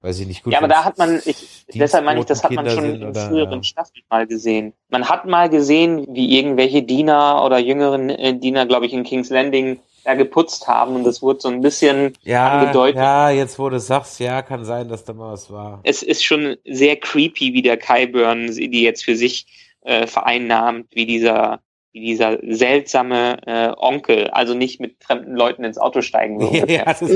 [0.00, 0.52] weiß ich nicht gut.
[0.52, 3.58] ja, aber da hat man, ich, deshalb meine ich, das hat man schon in früheren
[3.58, 3.62] ja.
[3.62, 4.72] Staffeln mal gesehen.
[4.88, 9.30] Man hat mal gesehen, wie irgendwelche Diener oder jüngeren äh, Diener, glaube ich, in King's
[9.30, 12.96] Landing da geputzt haben und das wurde so ein bisschen ja, angedeutet.
[12.96, 15.80] ja, jetzt wo du sagst, ja, kann sein, dass da mal was war.
[15.84, 19.46] Es ist schon sehr creepy, wie der Kyburn die jetzt für sich
[19.82, 21.60] äh, vereinnahmt, wie dieser
[21.94, 26.72] dieser seltsame äh, Onkel, also nicht mit fremden Leuten ins Auto steigen würde.
[26.72, 27.00] ja, das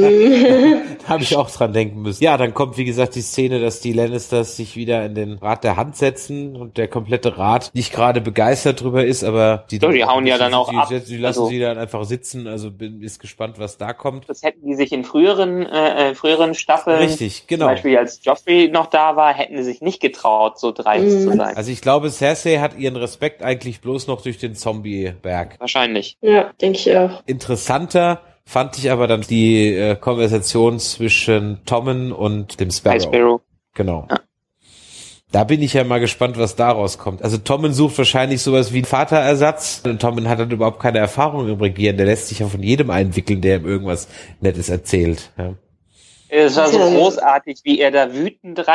[1.03, 2.23] da habe ich auch dran denken müssen.
[2.23, 5.65] Ja, dann kommt wie gesagt die Szene, dass die Lannisters sich wieder in den Rat
[5.65, 9.91] der Hand setzen und der komplette Rat nicht gerade begeistert drüber ist, aber die, So,
[9.91, 10.89] die hauen ja dann auch die, ab.
[10.91, 12.47] Die, die lassen Also- sie dann einfach sitzen.
[12.47, 14.29] Also bin ist gespannt, was da kommt.
[14.29, 17.67] Das hätten die sich in früheren äh, äh, früheren Staffeln, Richtig, genau.
[17.67, 21.21] zum Beispiel als Joffrey noch da war, hätten sie sich nicht getraut, so dreist Mhm.
[21.31, 21.57] zu sein.
[21.57, 25.61] Also ich glaube, Cersei hat ihren Respekt eigentlich bloß noch durch den Zombie-Berg.
[25.61, 26.19] Wahrscheinlich.
[26.21, 27.23] Ja, denke ich auch.
[27.27, 33.03] Interessanter fand ich aber dann die äh, Konversation zwischen Tommen und dem Sparrow.
[33.03, 33.41] Sparrow.
[33.75, 34.09] Genau.
[35.31, 37.23] Da bin ich ja mal gespannt, was daraus kommt.
[37.23, 39.83] Also Tommen sucht wahrscheinlich sowas wie einen Vaterersatz.
[39.85, 41.97] Und Tommen hat dann überhaupt keine Erfahrung im Regieren.
[41.97, 44.09] Der lässt sich ja von jedem einwickeln, der ihm irgendwas
[44.41, 45.31] Nettes erzählt.
[45.39, 45.55] Ja.
[46.29, 46.89] Es war so Ja.
[46.89, 48.67] großartig, wie er da wütend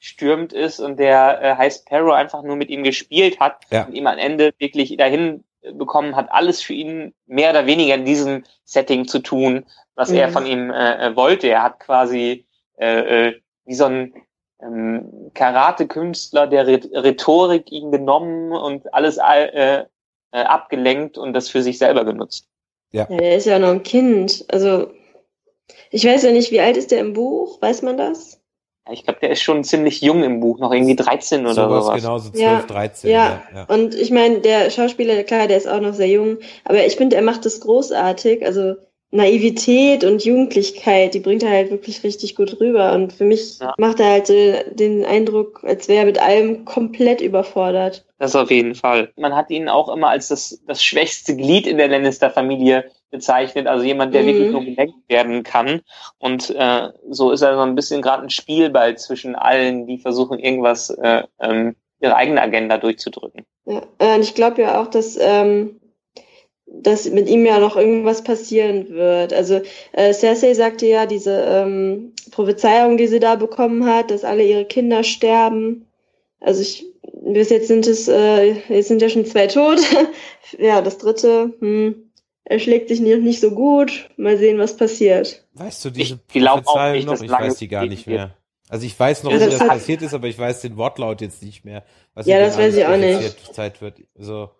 [0.00, 3.84] reingestürmt ist und der äh, High Sparrow einfach nur mit ihm gespielt hat Ja.
[3.84, 8.04] und ihm am Ende wirklich dahin bekommen hat, alles für ihn mehr oder weniger in
[8.06, 10.16] diesem Setting zu tun, was Mhm.
[10.16, 11.48] er von ihm äh, äh, wollte.
[11.48, 12.46] Er hat quasi
[12.78, 14.14] äh, äh, wie so ein
[14.62, 19.84] ähm, Karate-Künstler der Rhet- Rhetorik ihn genommen und alles äh, äh,
[20.32, 22.46] abgelenkt und das für sich selber genutzt.
[22.92, 24.44] Ja, der ist ja noch ein Kind.
[24.50, 24.90] Also,
[25.90, 27.60] ich weiß ja nicht, wie alt ist der im Buch?
[27.60, 28.39] Weiß man das?
[28.90, 31.84] Ja, Ich glaube, der ist schon ziemlich jung im Buch, noch irgendwie 13 oder sowas,
[31.86, 32.00] sowas.
[32.02, 33.10] genau, so 12, Ja, 13.
[33.10, 33.42] ja.
[33.54, 33.64] ja.
[33.74, 37.16] Und ich meine, der Schauspieler, klar, der ist auch noch sehr jung, aber ich finde,
[37.16, 38.44] er macht das großartig.
[38.44, 38.74] Also
[39.12, 42.92] Naivität und Jugendlichkeit, die bringt er halt wirklich richtig gut rüber.
[42.92, 43.74] Und für mich Ja.
[43.76, 44.34] macht er halt so
[44.72, 48.04] den Eindruck, als wäre er mit allem komplett überfordert.
[48.18, 49.10] Das auf jeden Fall.
[49.16, 53.84] Man hat ihn auch immer als das, das schwächste Glied in der Lannister-Familie bezeichnet, also
[53.84, 54.26] jemand, der Mhm.
[54.26, 55.80] wirklich nur gelenkt werden kann.
[56.18, 60.38] Und äh, so ist er so ein bisschen gerade ein Spielball zwischen allen, die versuchen,
[60.38, 63.44] irgendwas, äh, ähm, ihre eigene Agenda durchzudrücken.
[63.66, 63.82] Ja.
[63.98, 65.80] Äh, Und ich glaube ja auch, dass, ähm,
[66.66, 69.32] dass mit ihm ja noch irgendwas passieren wird.
[69.32, 69.60] Also
[69.92, 74.64] äh, Cersei sagte ja, diese ähm, Prophezeiung, die sie da bekommen hat, dass alle ihre
[74.64, 75.86] Kinder sterben.
[76.40, 76.86] Also ich,
[77.22, 79.80] bis jetzt sind es, äh, jetzt sind ja schon zwei tot.
[80.58, 82.09] ja, das dritte, hm,
[82.50, 84.10] er schlägt sich nicht, nicht so gut.
[84.16, 85.46] Mal sehen, was passiert.
[85.54, 87.22] Weißt du diese Ich glaub auch Prophezeiung nicht, noch?
[87.22, 88.34] Ich weiß die gar nicht mehr.
[88.68, 90.76] Also ich weiß noch, Ja, wie das das hat- passiert ist, aber ich weiß den
[90.76, 91.84] Wortlaut jetzt nicht mehr.
[92.14, 93.36] Was Ja, das weiß ich auch nicht.
[93.42, 93.98] prophezeit wird.
[94.16, 94.50] So,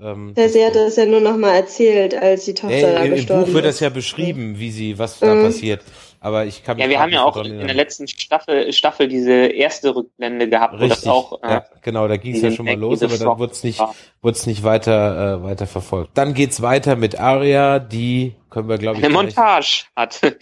[0.00, 3.14] ähm, Cersei hat das ja nur noch mal erzählt, als die Tochter da Ey, Im
[3.16, 3.74] gestorben Buch wird ist.
[3.76, 5.42] das ja beschrieben, wie sie, was da Mhm.
[5.44, 5.82] passiert.
[6.22, 9.32] Aber ich kann mich Ja, wir haben ja auch in der letzten Staffel, Staffel diese
[9.32, 11.42] erste Rückblende gehabt, Richtig, wo das auch.
[11.42, 13.82] Äh, ja, genau, da ging es ja schon mal los, aber dann wurde es nicht,
[14.20, 16.18] wurde nicht weiter, äh, weiter verfolgt.
[16.18, 19.04] Dann geht's weiter mit Aria, die können wir, glaube ich.
[19.04, 20.20] Eine Montage hat.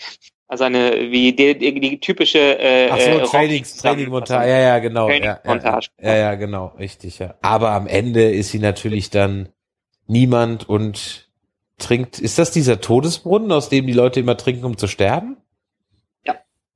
[0.51, 4.59] Also eine, wie die, die, die typische äh, Ach so, äh, Trainings, Training Montage, ja,
[4.59, 5.11] ja, genau.
[5.11, 7.35] Ja, ja, ja, ja, genau, richtig, ja.
[7.43, 9.51] Aber am Ende ist sie natürlich dann
[10.07, 11.29] niemand und
[11.77, 12.19] trinkt.
[12.19, 15.37] Ist das dieser Todesbrunnen, aus dem die Leute immer trinken, um zu sterben?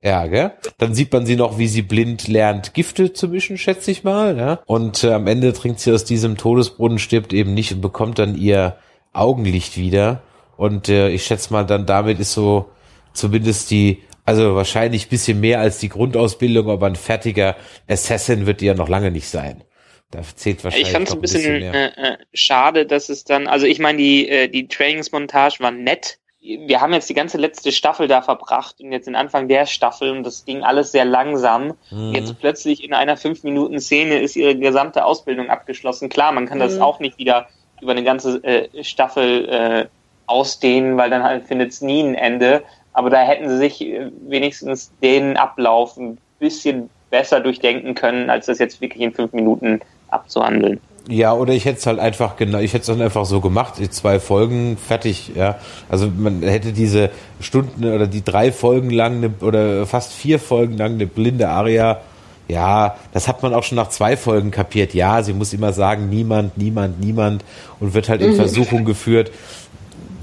[0.03, 0.27] Ja.
[0.27, 0.51] Gell?
[0.77, 4.37] Dann sieht man sie noch, wie sie blind lernt, Gifte zu mischen, schätze ich mal,
[4.37, 4.59] ja.
[4.65, 8.35] Und äh, am Ende trinkt sie aus diesem Todesbrunnen, stirbt eben nicht und bekommt dann
[8.35, 8.77] ihr
[9.13, 10.21] Augenlicht wieder.
[10.57, 12.69] Und äh, ich schätze mal, dann damit ist so
[13.13, 17.55] zumindest die, also wahrscheinlich bisschen mehr als die Grundausbildung, aber ein fertiger
[17.87, 19.63] Assassin wird ja noch lange nicht sein.
[20.11, 20.89] Da zählt wahrscheinlich.
[20.89, 23.97] Ich fand es ein bisschen, bisschen äh, äh, schade, dass es dann, also ich meine,
[23.97, 26.19] die, äh, die Trainingsmontage war nett.
[26.43, 30.11] Wir haben jetzt die ganze letzte Staffel da verbracht und jetzt den Anfang der Staffel
[30.11, 31.75] und das ging alles sehr langsam.
[31.89, 32.11] Mhm.
[32.13, 36.09] Jetzt plötzlich in einer fünf Minuten Szene ist ihre gesamte Ausbildung abgeschlossen.
[36.09, 36.63] Klar, man kann mhm.
[36.63, 37.47] das auch nicht wieder
[37.81, 39.85] über eine ganze äh, Staffel äh,
[40.25, 42.63] ausdehnen, weil dann halt findet es nie ein Ende.
[42.91, 48.47] Aber da hätten sie sich äh, wenigstens den Ablauf ein bisschen besser durchdenken können, als
[48.47, 50.81] das jetzt wirklich in fünf Minuten abzuhandeln.
[51.09, 53.75] Ja, oder ich hätte es halt einfach genau, ich hätte es dann einfach so gemacht,
[53.91, 55.59] zwei Folgen fertig, ja.
[55.89, 57.09] Also man hätte diese
[57.41, 61.99] Stunden oder die drei Folgen lang eine, oder fast vier Folgen lang eine blinde Aria,
[62.47, 64.93] ja, das hat man auch schon nach zwei Folgen kapiert.
[64.93, 67.43] Ja, sie muss immer sagen, niemand, niemand, niemand
[67.79, 68.35] und wird halt in mhm.
[68.35, 69.31] Versuchung geführt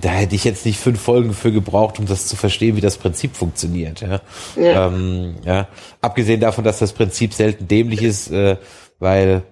[0.01, 2.97] da hätte ich jetzt nicht fünf Folgen für gebraucht, um das zu verstehen, wie das
[2.97, 4.01] Prinzip funktioniert.
[4.01, 4.21] Ja.
[4.57, 4.87] ja.
[4.87, 5.69] Ähm, ja.
[6.01, 8.57] Abgesehen davon, dass das Prinzip selten dämlich ist, äh,
[8.99, 9.43] weil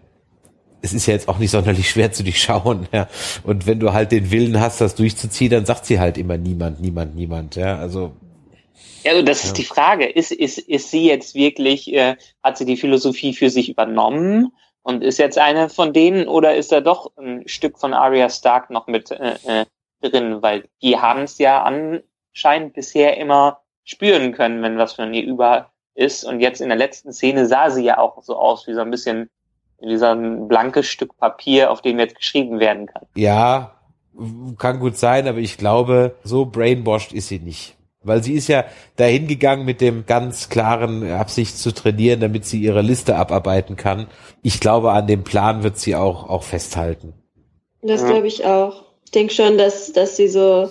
[0.82, 2.88] es ist ja jetzt auch nicht sonderlich schwer zu durchschauen.
[2.92, 3.08] Ja.
[3.44, 6.80] Und wenn du halt den Willen hast, das durchzuziehen, dann sagt sie halt immer niemand,
[6.80, 7.56] niemand, niemand.
[7.56, 7.78] Ja.
[7.78, 8.12] Also
[9.04, 9.48] ja, also das ja.
[9.48, 10.06] ist die Frage.
[10.06, 15.02] Ist, ist, ist sie jetzt wirklich, äh, hat sie die Philosophie für sich übernommen und
[15.02, 18.86] ist jetzt eine von denen oder ist da doch ein Stück von Arya Stark noch
[18.86, 19.64] mit äh, äh
[20.00, 25.24] drin, weil die haben es ja anscheinend bisher immer spüren können, wenn was von ihr
[25.24, 26.24] über ist.
[26.24, 28.92] Und jetzt in der letzten Szene sah sie ja auch so aus wie so ein
[28.92, 29.28] bisschen
[29.80, 33.02] ein blankes Stück Papier, auf dem jetzt geschrieben werden kann.
[33.14, 33.74] Ja,
[34.58, 37.76] kann gut sein, aber ich glaube, so brainwashed ist sie nicht.
[38.02, 38.64] Weil sie ist ja
[38.96, 44.06] dahin gegangen mit dem ganz klaren Absicht zu trainieren, damit sie ihre Liste abarbeiten kann.
[44.42, 47.14] Ich glaube, an dem Plan wird sie auch, auch festhalten.
[47.82, 48.84] Das glaube ich auch.
[49.04, 50.68] Ich denke schon, dass, dass sie so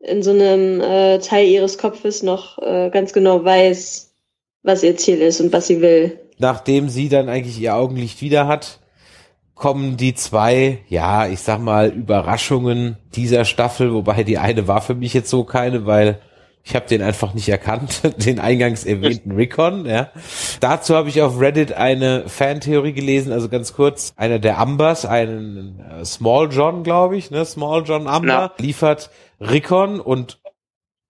[0.00, 4.14] in so einem äh, Teil ihres Kopfes noch äh, ganz genau weiß,
[4.62, 6.18] was ihr Ziel ist und was sie will.
[6.38, 8.80] Nachdem sie dann eigentlich ihr Augenlicht wieder hat,
[9.54, 14.94] kommen die zwei, ja, ich sag mal, Überraschungen dieser Staffel, wobei die eine war für
[14.94, 16.20] mich jetzt so keine, weil
[16.62, 19.86] ich habe den einfach nicht erkannt, den eingangs erwähnten Recon.
[19.86, 20.10] Ja.
[20.60, 24.12] Dazu habe ich auf Reddit eine Fantheorie gelesen, also ganz kurz.
[24.16, 28.52] Einer der Ambers, einen äh, Small John, glaube ich, ne, Small John Amber, ja.
[28.58, 30.38] liefert Recon und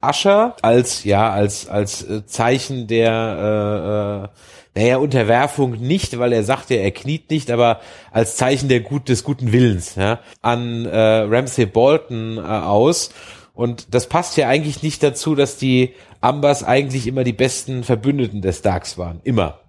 [0.01, 3.11] Asher als ja als als äh, Zeichen der
[3.41, 4.29] äh, äh,
[4.77, 7.81] naja, Unterwerfung nicht, weil er sagt ja, er kniet nicht, aber
[8.13, 13.11] als Zeichen der gut, des guten Willens ja, an äh, Ramsey Bolton äh, aus.
[13.55, 18.43] Und das passt ja eigentlich nicht dazu, dass die Ambers eigentlich immer die besten Verbündeten
[18.43, 19.21] des Starks waren.
[19.25, 19.61] Immer.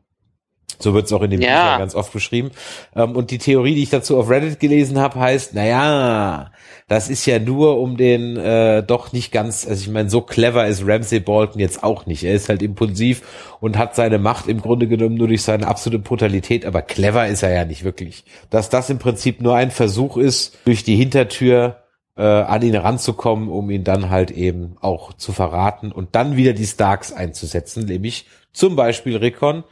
[0.77, 1.47] So wird es auch in dem ja.
[1.47, 2.51] Bücher ganz oft beschrieben.
[2.93, 6.51] Ähm, und die Theorie, die ich dazu auf Reddit gelesen habe, heißt, naja,
[6.87, 10.67] das ist ja nur um den äh, doch nicht ganz, also ich meine, so clever
[10.67, 12.23] ist Ramsey Bolton jetzt auch nicht.
[12.23, 13.23] Er ist halt impulsiv
[13.59, 17.43] und hat seine Macht im Grunde genommen nur durch seine absolute Brutalität, aber clever ist
[17.43, 18.23] er ja nicht wirklich.
[18.49, 21.83] Dass das im Prinzip nur ein Versuch ist, durch die Hintertür
[22.15, 26.53] äh, an ihn ranzukommen, um ihn dann halt eben auch zu verraten und dann wieder
[26.53, 29.65] die Starks einzusetzen, nämlich zum Beispiel Rickon,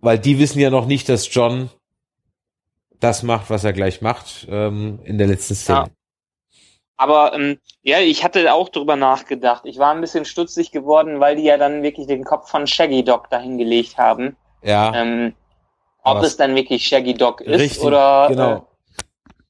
[0.00, 1.70] weil die wissen ja noch nicht, dass John
[2.98, 5.78] das macht, was er gleich macht ähm, in der letzten Szene.
[5.78, 5.95] Ja.
[6.96, 9.62] Aber ähm, ja, ich hatte auch drüber nachgedacht.
[9.64, 13.04] Ich war ein bisschen stutzig geworden, weil die ja dann wirklich den Kopf von Shaggy
[13.04, 14.36] Dog dahingelegt haben.
[14.62, 14.94] Ja.
[14.94, 15.34] Ähm,
[16.02, 18.52] ob es dann wirklich Shaggy Dog ist richtig, oder genau.
[18.52, 18.60] äh,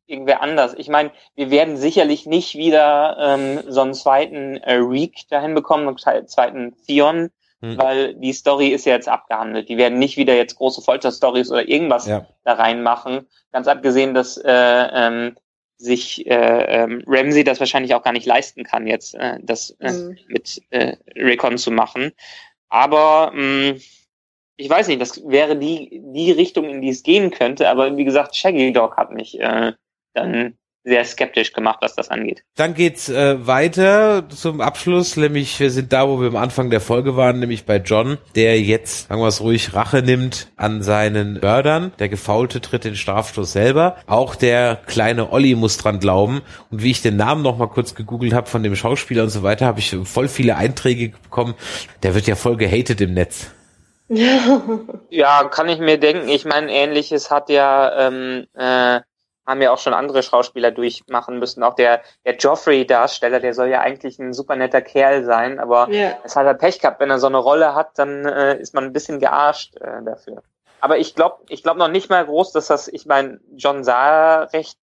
[0.07, 0.75] irgendwer anders.
[0.77, 5.87] Ich meine, wir werden sicherlich nicht wieder ähm, so einen zweiten äh, Reek dahin bekommen,
[5.87, 7.31] einen zweiten Theon,
[7.61, 7.79] hm.
[7.79, 9.69] weil die Story ist ja jetzt abgehandelt.
[9.69, 12.27] Die werden nicht wieder jetzt große Folter-Stories oder irgendwas ja.
[12.45, 13.27] da reinmachen.
[13.53, 15.37] Ganz abgesehen, dass äh, ähm,
[15.79, 19.93] sich äh, ähm, Ramsey das wahrscheinlich auch gar nicht leisten kann, jetzt äh, das äh,
[19.93, 20.19] mhm.
[20.29, 22.13] mit äh, Recon zu machen.
[22.69, 23.81] Aber mh, mm,
[24.59, 28.05] ich weiß nicht, das wäre die, die Richtung, in die es gehen könnte, aber wie
[28.05, 29.75] gesagt, Shaggy Dog hat mich äh,
[30.15, 32.45] dann sehr skeptisch gemacht, was das angeht.
[32.55, 36.81] Dann geht's äh, weiter zum Abschluss, nämlich wir sind da, wo wir am Anfang der
[36.81, 41.41] Folge waren, nämlich bei John, der jetzt, sagen wir es ruhig, Rache nimmt an seinen
[41.41, 41.93] Mördern.
[41.99, 43.97] Der Gefaulte tritt den Strafstoß selber.
[44.07, 46.43] Auch der kleine Olli muss dran glauben.
[46.71, 49.43] Und wie ich den Namen noch mal kurz gegoogelt habe von dem Schauspieler und so
[49.43, 51.55] weiter, habe ich voll viele Einträge bekommen.
[52.05, 53.51] Der wird ja voll gehatet im Netz.
[54.09, 56.29] ja, kann ich mir denken.
[56.29, 59.01] Ich meine, ähnliches hat ja ähm, äh,
[59.47, 61.63] haben ja auch schon andere Schauspieler durchmachen müssen.
[61.63, 66.19] Auch der, der Joffrey-Darsteller, der soll ja eigentlich ein super netter Kerl sein, aber yeah.
[66.25, 67.01] es hat er Pech gehabt.
[67.01, 70.43] Wenn er so eine Rolle hat, dann äh, ist man ein bisschen gearscht äh, dafür.
[70.81, 74.43] Aber ich glaube ich glaub noch nicht mal groß, dass das, ich meine, John sah
[74.43, 74.79] recht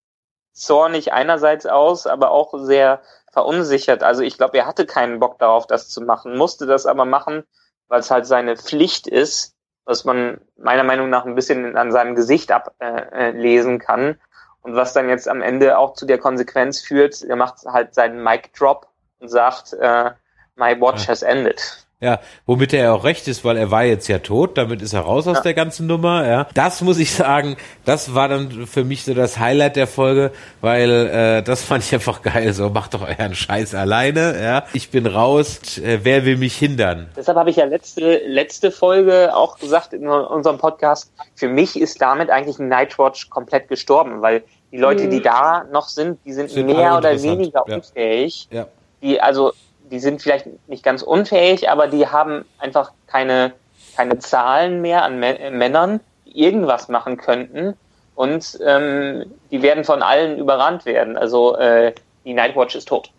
[0.53, 4.03] zornig einerseits aus, aber auch sehr verunsichert.
[4.03, 7.43] Also ich glaube, er hatte keinen Bock darauf, das zu machen, musste das aber machen,
[7.87, 12.15] weil es halt seine Pflicht ist, was man meiner Meinung nach ein bisschen an seinem
[12.15, 14.19] Gesicht ablesen äh, kann.
[14.63, 18.23] Und was dann jetzt am Ende auch zu der Konsequenz führt, er macht halt seinen
[18.23, 18.87] Mic Drop
[19.19, 20.11] und sagt, äh,
[20.55, 21.82] My watch has ended.
[22.03, 24.91] Ja, womit er ja auch recht ist, weil er war jetzt ja tot, damit ist
[24.91, 25.43] er raus aus ja.
[25.43, 26.47] der ganzen Nummer, ja.
[26.53, 30.91] Das muss ich sagen, das war dann für mich so das Highlight der Folge, weil
[30.91, 34.65] äh, das fand ich einfach geil, so macht doch euren Scheiß alleine, ja.
[34.73, 37.09] Ich bin raus, äh, wer will mich hindern?
[37.15, 42.01] Deshalb habe ich ja letzte letzte Folge auch gesagt in unserem Podcast, für mich ist
[42.01, 46.65] damit eigentlich Nightwatch komplett gestorben, weil die Leute, die da noch sind, die sind, sind
[46.65, 47.75] mehr oder weniger ja.
[47.75, 48.47] unfähig.
[48.51, 48.65] Ja.
[49.01, 49.53] Die also
[49.93, 53.53] die sind vielleicht nicht ganz unfähig, aber die haben einfach keine,
[53.95, 57.75] keine Zahlen mehr an Männern, die irgendwas machen könnten.
[58.15, 61.15] Und ähm, die werden von allen überrannt werden.
[61.15, 61.93] Also äh,
[62.25, 63.11] die Nightwatch ist tot.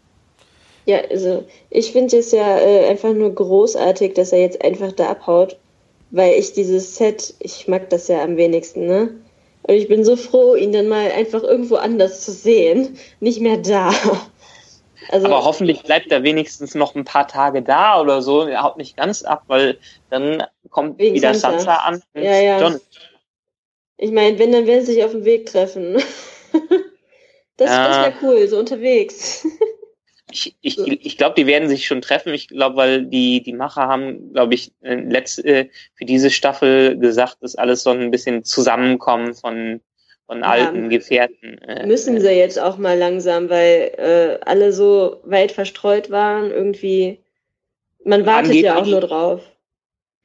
[0.85, 5.11] Ja, also ich finde es ja äh, einfach nur großartig, dass er jetzt einfach da
[5.11, 5.57] abhaut,
[6.11, 9.11] weil ich dieses Set, ich mag das ja am wenigsten, ne?
[9.63, 13.59] Und ich bin so froh, ihn dann mal einfach irgendwo anders zu sehen, nicht mehr
[13.59, 13.95] da.
[15.11, 18.47] Also, aber hoffentlich bleibt er wenigstens noch ein paar Tage da oder so.
[18.47, 19.79] Er haut nicht ganz ab, weil
[20.11, 22.03] dann kommt wieder Sansa, Sansa an.
[22.15, 22.61] Ja, ja.
[22.61, 22.81] John.
[23.97, 25.95] Ich meine, wenn, dann werden sie sich auf dem Weg treffen.
[27.57, 29.47] das, äh, das wäre cool, so unterwegs.
[30.31, 32.35] ich ich, ich glaube, die werden sich schon treffen.
[32.35, 37.39] Ich glaube, weil die, die Macher haben, glaube ich, letzte, äh, für diese Staffel gesagt,
[37.41, 39.81] dass alles so ein bisschen Zusammenkommen von
[40.27, 41.59] von ja, alten Gefährten.
[41.59, 46.51] Äh, müssen sie jetzt auch mal langsam, weil äh, alle so weit verstreut waren.
[46.51, 47.19] Irgendwie,
[48.05, 49.43] man wartet ja auch nur drauf.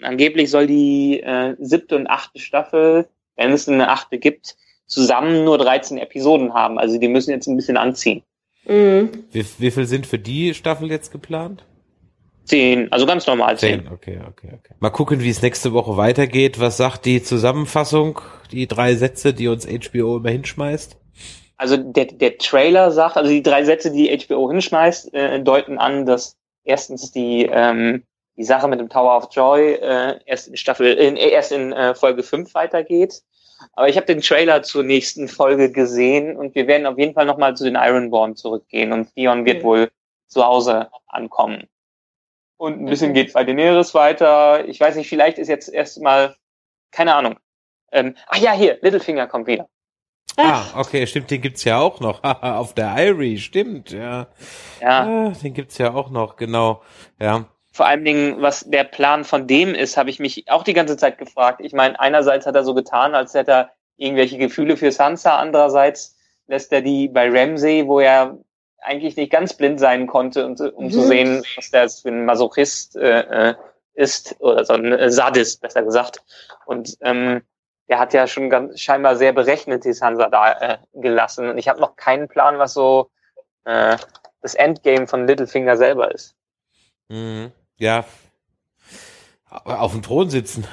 [0.02, 5.58] Angeblich soll die äh, siebte und achte Staffel, wenn es eine achte gibt, zusammen nur
[5.58, 6.80] 13 Episoden haben.
[6.80, 8.24] Also die müssen jetzt ein bisschen anziehen.
[8.66, 9.10] Mhm.
[9.32, 11.66] Wie, wie viel sind für die Staffel jetzt geplant?
[12.50, 13.82] Zehn, also ganz normal zehn.
[13.82, 13.94] zehn.
[13.94, 14.74] Okay, okay, okay.
[14.80, 16.60] Mal gucken, wie es nächste Woche weitergeht.
[16.60, 20.98] Was sagt die Zusammenfassung, die drei Sätze, die uns HBO immer hinschmeißt?
[21.58, 26.06] Also der, der Trailer sagt, also die drei Sätze, die HBO hinschmeißt, äh, deuten an,
[26.06, 28.04] dass erstens die ähm,
[28.40, 31.94] die Sache mit dem Tower of Joy äh, erst in Staffel, äh, erst in äh,
[31.94, 33.22] Folge 5 weitergeht.
[33.74, 37.26] Aber ich habe den Trailer zur nächsten Folge gesehen und wir werden auf jeden Fall
[37.26, 39.92] nochmal zu den Ironborn zurückgehen und Theon wird wohl
[40.28, 41.68] zu Hause ankommen.
[42.60, 43.24] Und ein bisschen okay.
[43.24, 44.68] geht bei Daenerys weiter.
[44.68, 46.36] Ich weiß nicht, vielleicht ist jetzt erstmal,
[46.92, 47.40] keine Ahnung.
[47.90, 49.70] Ähm, ach ja, hier, Littlefinger kommt wieder.
[50.36, 52.22] Ah, okay, stimmt, den gibt's ja auch noch.
[52.44, 54.28] Auf der Irie, stimmt, ja.
[54.82, 55.04] Ja.
[55.04, 56.82] Ah, den gibt's ja auch noch, genau,
[57.18, 57.46] ja.
[57.72, 60.98] Vor allen Dingen, was der Plan von dem ist, habe ich mich auch die ganze
[60.98, 61.62] Zeit gefragt.
[61.64, 66.18] Ich meine, einerseits hat er so getan, als hätte er irgendwelche Gefühle für Sansa, andererseits
[66.48, 68.38] lässt er die bei Ramsey, wo er
[68.82, 70.92] eigentlich nicht ganz blind sein konnte, um, um mhm.
[70.92, 73.56] zu sehen, was der für ein Masochist äh, äh,
[73.94, 76.22] ist, oder so ein Sadist, besser gesagt.
[76.66, 77.42] Und ähm,
[77.90, 81.50] der hat ja schon ganz scheinbar sehr berechnet die Sansa da äh, gelassen.
[81.50, 83.10] Und ich habe noch keinen Plan, was so
[83.66, 83.98] äh,
[84.42, 86.36] das Endgame von Littlefinger selber ist.
[87.10, 87.52] Mhm.
[87.78, 88.06] Ja,
[89.50, 90.64] auf dem Thron sitzen.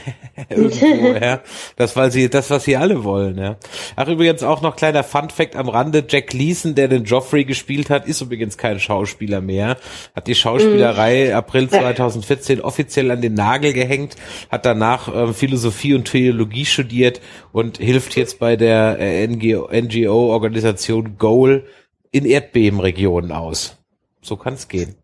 [0.50, 1.40] Irgendwo, ja.
[1.76, 3.56] Das, weil sie, das, was sie alle wollen, ja.
[3.96, 6.04] Ach, übrigens auch noch kleiner Fun Fact am Rande.
[6.06, 9.78] Jack Leeson, der den Joffrey gespielt hat, ist übrigens kein Schauspieler mehr.
[10.14, 11.36] Hat die Schauspielerei mm.
[11.36, 14.16] April 2014 offiziell an den Nagel gehängt,
[14.50, 17.20] hat danach äh, Philosophie und Theologie studiert
[17.52, 21.64] und hilft jetzt bei der äh, NGO-Organisation Goal
[22.10, 23.78] in Erdbebenregionen aus.
[24.20, 24.96] So kann es gehen.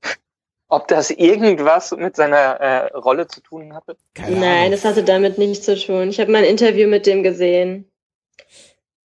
[0.72, 3.94] Ob das irgendwas mit seiner äh, Rolle zu tun hatte?
[4.14, 4.70] Keine Nein, Ahnung.
[4.70, 6.08] das hatte damit nichts zu tun.
[6.08, 7.92] Ich habe mal ein Interview mit dem gesehen.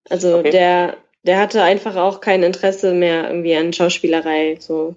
[0.10, 0.52] Also okay.
[0.52, 4.56] der, der hatte einfach auch kein Interesse mehr irgendwie an Schauspielerei.
[4.62, 4.96] So.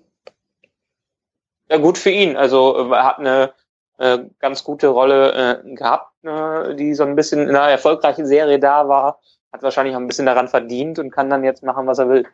[1.68, 2.36] Ja, gut für ihn.
[2.36, 3.52] Also er hat eine
[3.98, 8.60] äh, ganz gute Rolle äh, gehabt, äh, die so ein bisschen in einer erfolgreichen Serie
[8.60, 9.18] da war.
[9.52, 12.28] hat wahrscheinlich auch ein bisschen daran verdient und kann dann jetzt machen, was er will.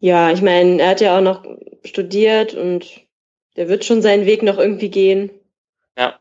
[0.00, 1.44] Ja, ich meine, er hat ja auch noch
[1.84, 3.01] studiert und
[3.56, 5.30] der wird schon seinen Weg noch irgendwie gehen.
[5.96, 6.18] Ja.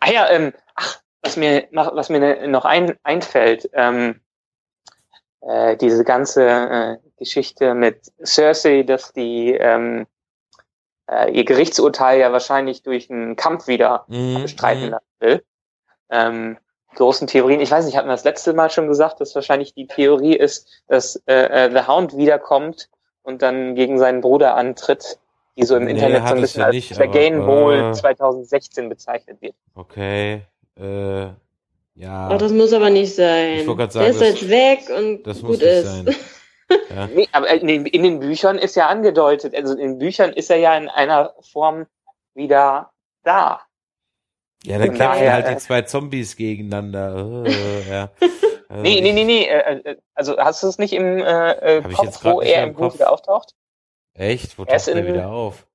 [0.00, 4.20] Ah ja, ähm, ach, was mir, was mir noch ein, einfällt, ähm,
[5.40, 10.06] äh, diese ganze äh, Geschichte mit Cersei, dass die ähm,
[11.10, 14.90] äh, ihr Gerichtsurteil ja wahrscheinlich durch einen Kampf wieder Mhm, bestreiten mhm.
[14.90, 15.44] lassen will.
[16.10, 16.58] Ähm,
[16.94, 17.60] großen Theorien.
[17.60, 20.68] Ich weiß nicht, hatten wir das letzte Mal schon gesagt, dass wahrscheinlich die Theorie ist,
[20.88, 22.88] dass äh, äh, The Hound wiederkommt
[23.22, 25.18] und dann gegen seinen Bruder antritt,
[25.56, 27.92] die so im Nee, Internet so ein bisschen ja als nicht, Vergain aber, Bowl äh,
[27.92, 29.54] 2016 bezeichnet wird.
[29.74, 30.42] Okay.
[30.78, 31.22] Äh,
[31.94, 32.28] ja.
[32.30, 33.60] Ach, das muss aber nicht sein.
[33.60, 35.86] Ich wollte grad der ist sagen, jetzt weg und das muss gut nicht ist.
[35.86, 36.14] sein.
[36.92, 37.06] Ja.
[37.06, 40.50] Nee, aber in den, in den Büchern ist ja angedeutet, also in den Büchern ist
[40.50, 41.86] er ja in einer Form
[42.34, 42.90] wieder
[43.22, 43.60] da.
[44.64, 47.44] Ja, dann kämpfen halt äh, die zwei Zombies gegeneinander.
[47.46, 48.10] Äh, ja.
[48.68, 51.82] Also Nee, nee, nee, nee, äh, äh, also hast du es nicht im äh, äh,
[51.82, 52.94] Kopf, wo nicht er im Kopf.
[52.94, 53.54] wieder auftaucht?
[54.16, 54.58] Echt?
[54.58, 55.66] Wo Er ist taucht in- wieder auf?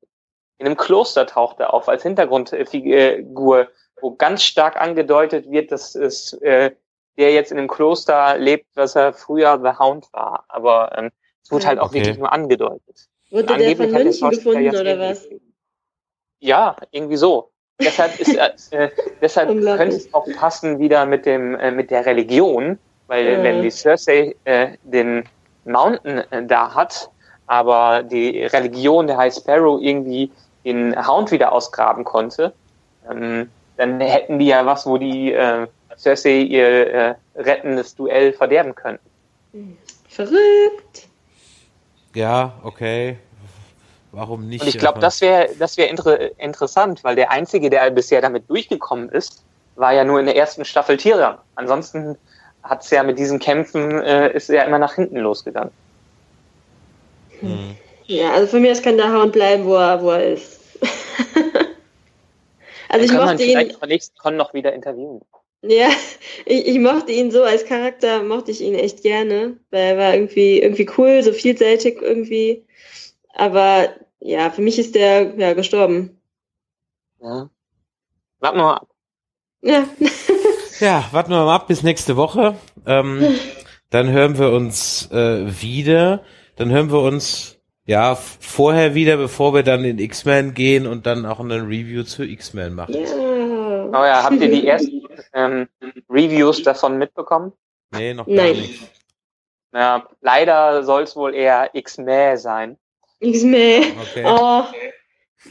[0.57, 3.67] In einem Kloster taucht er auf als Hintergrundfigur,
[3.99, 6.71] wo ganz stark angedeutet wird, dass es äh,
[7.17, 10.45] der jetzt in einem Kloster lebt, was er früher The Hound war.
[10.49, 11.11] Aber ähm,
[11.43, 11.69] es wurde Ja.
[11.69, 11.99] halt auch Okay.
[11.99, 13.07] wirklich nur angedeutet.
[13.31, 15.27] Wurde der von München gefunden oder was?
[16.39, 17.51] Ja, irgendwie so.
[17.79, 18.89] Deshalb ist er, äh,
[19.21, 22.77] deshalb könnte es auch passen wieder mit dem äh, mit der Religion,
[23.07, 23.43] weil Mhm.
[23.43, 25.27] wenn die Cersei äh, den
[25.65, 27.09] Mountain äh, da hat,
[27.51, 30.31] aber die Religion der High Sparrow irgendwie
[30.63, 32.53] den Hound wieder ausgraben konnte,
[33.11, 38.73] ähm, dann hätten die ja was, wo die äh, Cersei ihr äh, rettendes Duell verderben
[38.73, 39.05] könnten.
[40.07, 41.09] Verrückt.
[42.15, 43.17] Ja, okay.
[44.13, 44.61] Warum nicht?
[44.61, 48.21] Und ich glaube, Aber- das wäre das wäre inter interessant, weil der einzige, der bisher
[48.21, 49.43] damit durchgekommen ist,
[49.75, 51.35] war ja nur in der ersten Staffel Tyrion.
[51.55, 52.17] Ansonsten
[52.63, 55.71] hat's ja mit diesen Kämpfen äh, ist ja immer nach hinten losgegangen.
[57.41, 57.75] Hm.
[58.05, 60.59] Ja, also von mir aus kann der Hound bleiben, wo er, wo er ist.
[62.89, 65.21] also ich Dann kann man mochte vielleicht ihn, beim nächsten Con noch wieder interviewen.
[65.61, 65.89] ja,
[66.45, 70.13] ich, ich mochte ihn so als Charakter, mochte ich ihn echt gerne, weil er war
[70.13, 72.65] irgendwie, irgendwie cool, so vielseitig irgendwie.
[73.33, 73.89] Aber
[74.19, 76.19] ja, für mich ist der ja gestorben.
[77.21, 77.49] Ja.
[78.39, 78.87] Warten wir mal ab.
[79.61, 79.87] Ja,
[80.81, 82.55] Ja, warten wir mal ab bis nächste Woche.
[82.87, 83.35] Ähm,
[83.91, 86.23] dann hören wir uns äh, wieder.
[86.55, 91.25] Dann hören wir uns ja vorher wieder, bevor wir dann in X-Men gehen und dann
[91.25, 92.93] auch eine Review zu X-Men machen.
[92.95, 93.31] ja.
[93.93, 95.67] Oh ja, habt ihr die ersten ähm,
[96.09, 97.51] Reviews davon mitbekommen?
[97.91, 98.55] Nee, noch gar Nein.
[98.55, 98.89] nicht.
[99.73, 102.77] Ja, leider soll es wohl eher X-Men sein.
[103.19, 103.83] Mehr.
[104.01, 104.23] Okay.
[104.25, 104.63] Oh,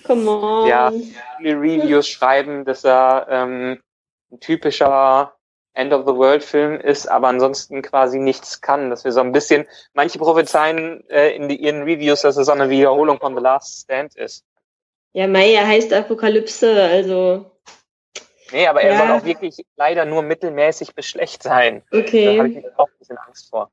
[0.04, 0.68] come on.
[0.68, 0.92] Ja.
[1.38, 3.78] Viele Reviews schreiben, dass er ähm,
[4.32, 5.34] ein typischer
[5.74, 8.90] End of the World Film ist, aber ansonsten quasi nichts kann.
[8.90, 12.52] Dass wir so ein bisschen, manche prophezeien äh, in die, ihren Reviews, dass es so
[12.52, 14.44] eine Wiederholung von The Last Stand ist.
[15.12, 17.50] Ja, Mai, er heißt Apokalypse, also
[18.52, 18.98] Nee, aber er Ja.
[18.98, 21.82] soll auch wirklich leider nur mittelmäßig bis schlecht sein.
[21.90, 22.58] Da habe okay.
[22.58, 23.70] ich auch ein bisschen Angst vor.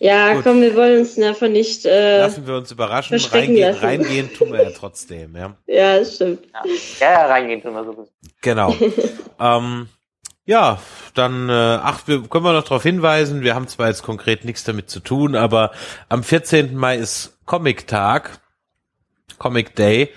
[0.00, 0.44] Ja, Gut.
[0.44, 1.84] komm, wir wollen uns davon nicht.
[1.84, 3.18] Äh, Lassen wir uns überraschen.
[3.18, 3.84] Verstecken Reingehen, lassen.
[3.84, 5.56] reingehen tun wir ja trotzdem, ja.
[5.66, 6.46] ja, das stimmt.
[6.54, 6.62] Ja,
[7.00, 8.08] ja, ja reingehen tun wir sowieso.
[8.40, 8.72] Genau.
[9.40, 9.88] ähm,
[10.48, 10.80] ja,
[11.12, 14.64] dann, äh, ach, wir können wir noch darauf hinweisen, wir haben zwar jetzt konkret nichts
[14.64, 15.72] damit zu tun, aber
[16.08, 16.74] am 14.
[16.74, 18.40] Mai ist Comic-Tag,
[19.36, 20.10] Comic Day,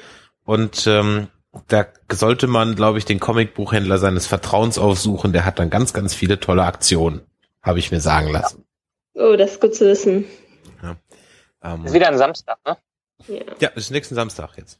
[0.45, 1.27] und ähm,
[1.67, 6.15] da sollte man, glaube ich, den Comicbuchhändler seines Vertrauens aufsuchen, der hat dann ganz, ganz
[6.15, 7.27] viele tolle Aktionen,
[7.61, 8.63] habe ich mir sagen lassen.
[9.15, 10.23] Oh, das ist gut zu wissen.
[11.61, 12.77] Ähm, Ist wieder ein Samstag, ne?
[13.27, 13.43] Ja.
[13.59, 14.79] ja, ist nächsten Samstag jetzt.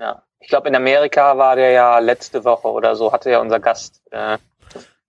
[0.00, 0.24] Ja.
[0.40, 4.02] Ich glaube, in Amerika war der ja letzte Woche oder so, hatte ja unser Gast
[4.10, 4.36] äh,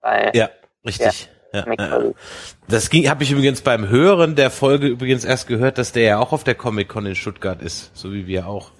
[0.01, 0.49] bei Ja,
[0.85, 1.29] richtig.
[1.53, 2.03] Ja, ja.
[2.69, 6.19] Das ging, habe ich übrigens beim Hören der Folge übrigens erst gehört, dass der ja
[6.19, 8.71] auch auf der Comic Con in Stuttgart ist, so wie wir auch.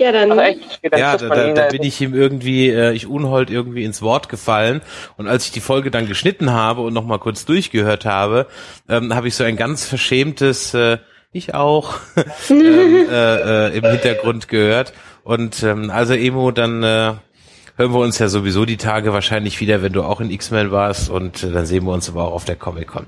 [0.00, 0.36] Ja, dann.
[0.38, 0.80] Echt?
[0.82, 4.30] Dann ja, da, da, da bin ich ihm irgendwie, äh, ich unhold irgendwie ins Wort
[4.30, 4.80] gefallen.
[5.18, 8.46] Und als ich die Folge dann geschnitten habe und nochmal kurz durchgehört habe,
[8.88, 10.98] ähm, habe ich so ein ganz verschämtes, äh,
[11.32, 11.96] ich auch,
[12.50, 14.94] ähm, äh, äh, im Hintergrund gehört.
[15.22, 17.12] Und ähm, also Emo, dann äh,
[17.80, 21.08] hören wir uns ja sowieso die Tage wahrscheinlich wieder, wenn du auch in X-Men warst.
[21.08, 23.06] Und äh, dann sehen wir uns aber auch auf der Comic-Con.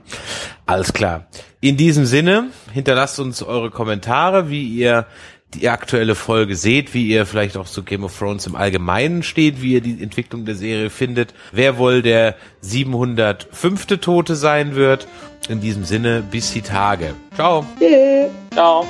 [0.65, 1.27] Alles klar.
[1.61, 5.07] In diesem Sinne, hinterlasst uns eure Kommentare, wie ihr
[5.53, 9.61] die aktuelle Folge seht, wie ihr vielleicht auch zu Game of Thrones im Allgemeinen steht,
[9.61, 13.99] wie ihr die Entwicklung der Serie findet, wer wohl der 705.
[14.01, 15.07] Tote sein wird.
[15.51, 17.15] In diesem Sinne, bis die Tage.
[17.35, 17.67] Ciao.
[17.79, 18.31] Tschüss.
[18.55, 18.87] Ciao.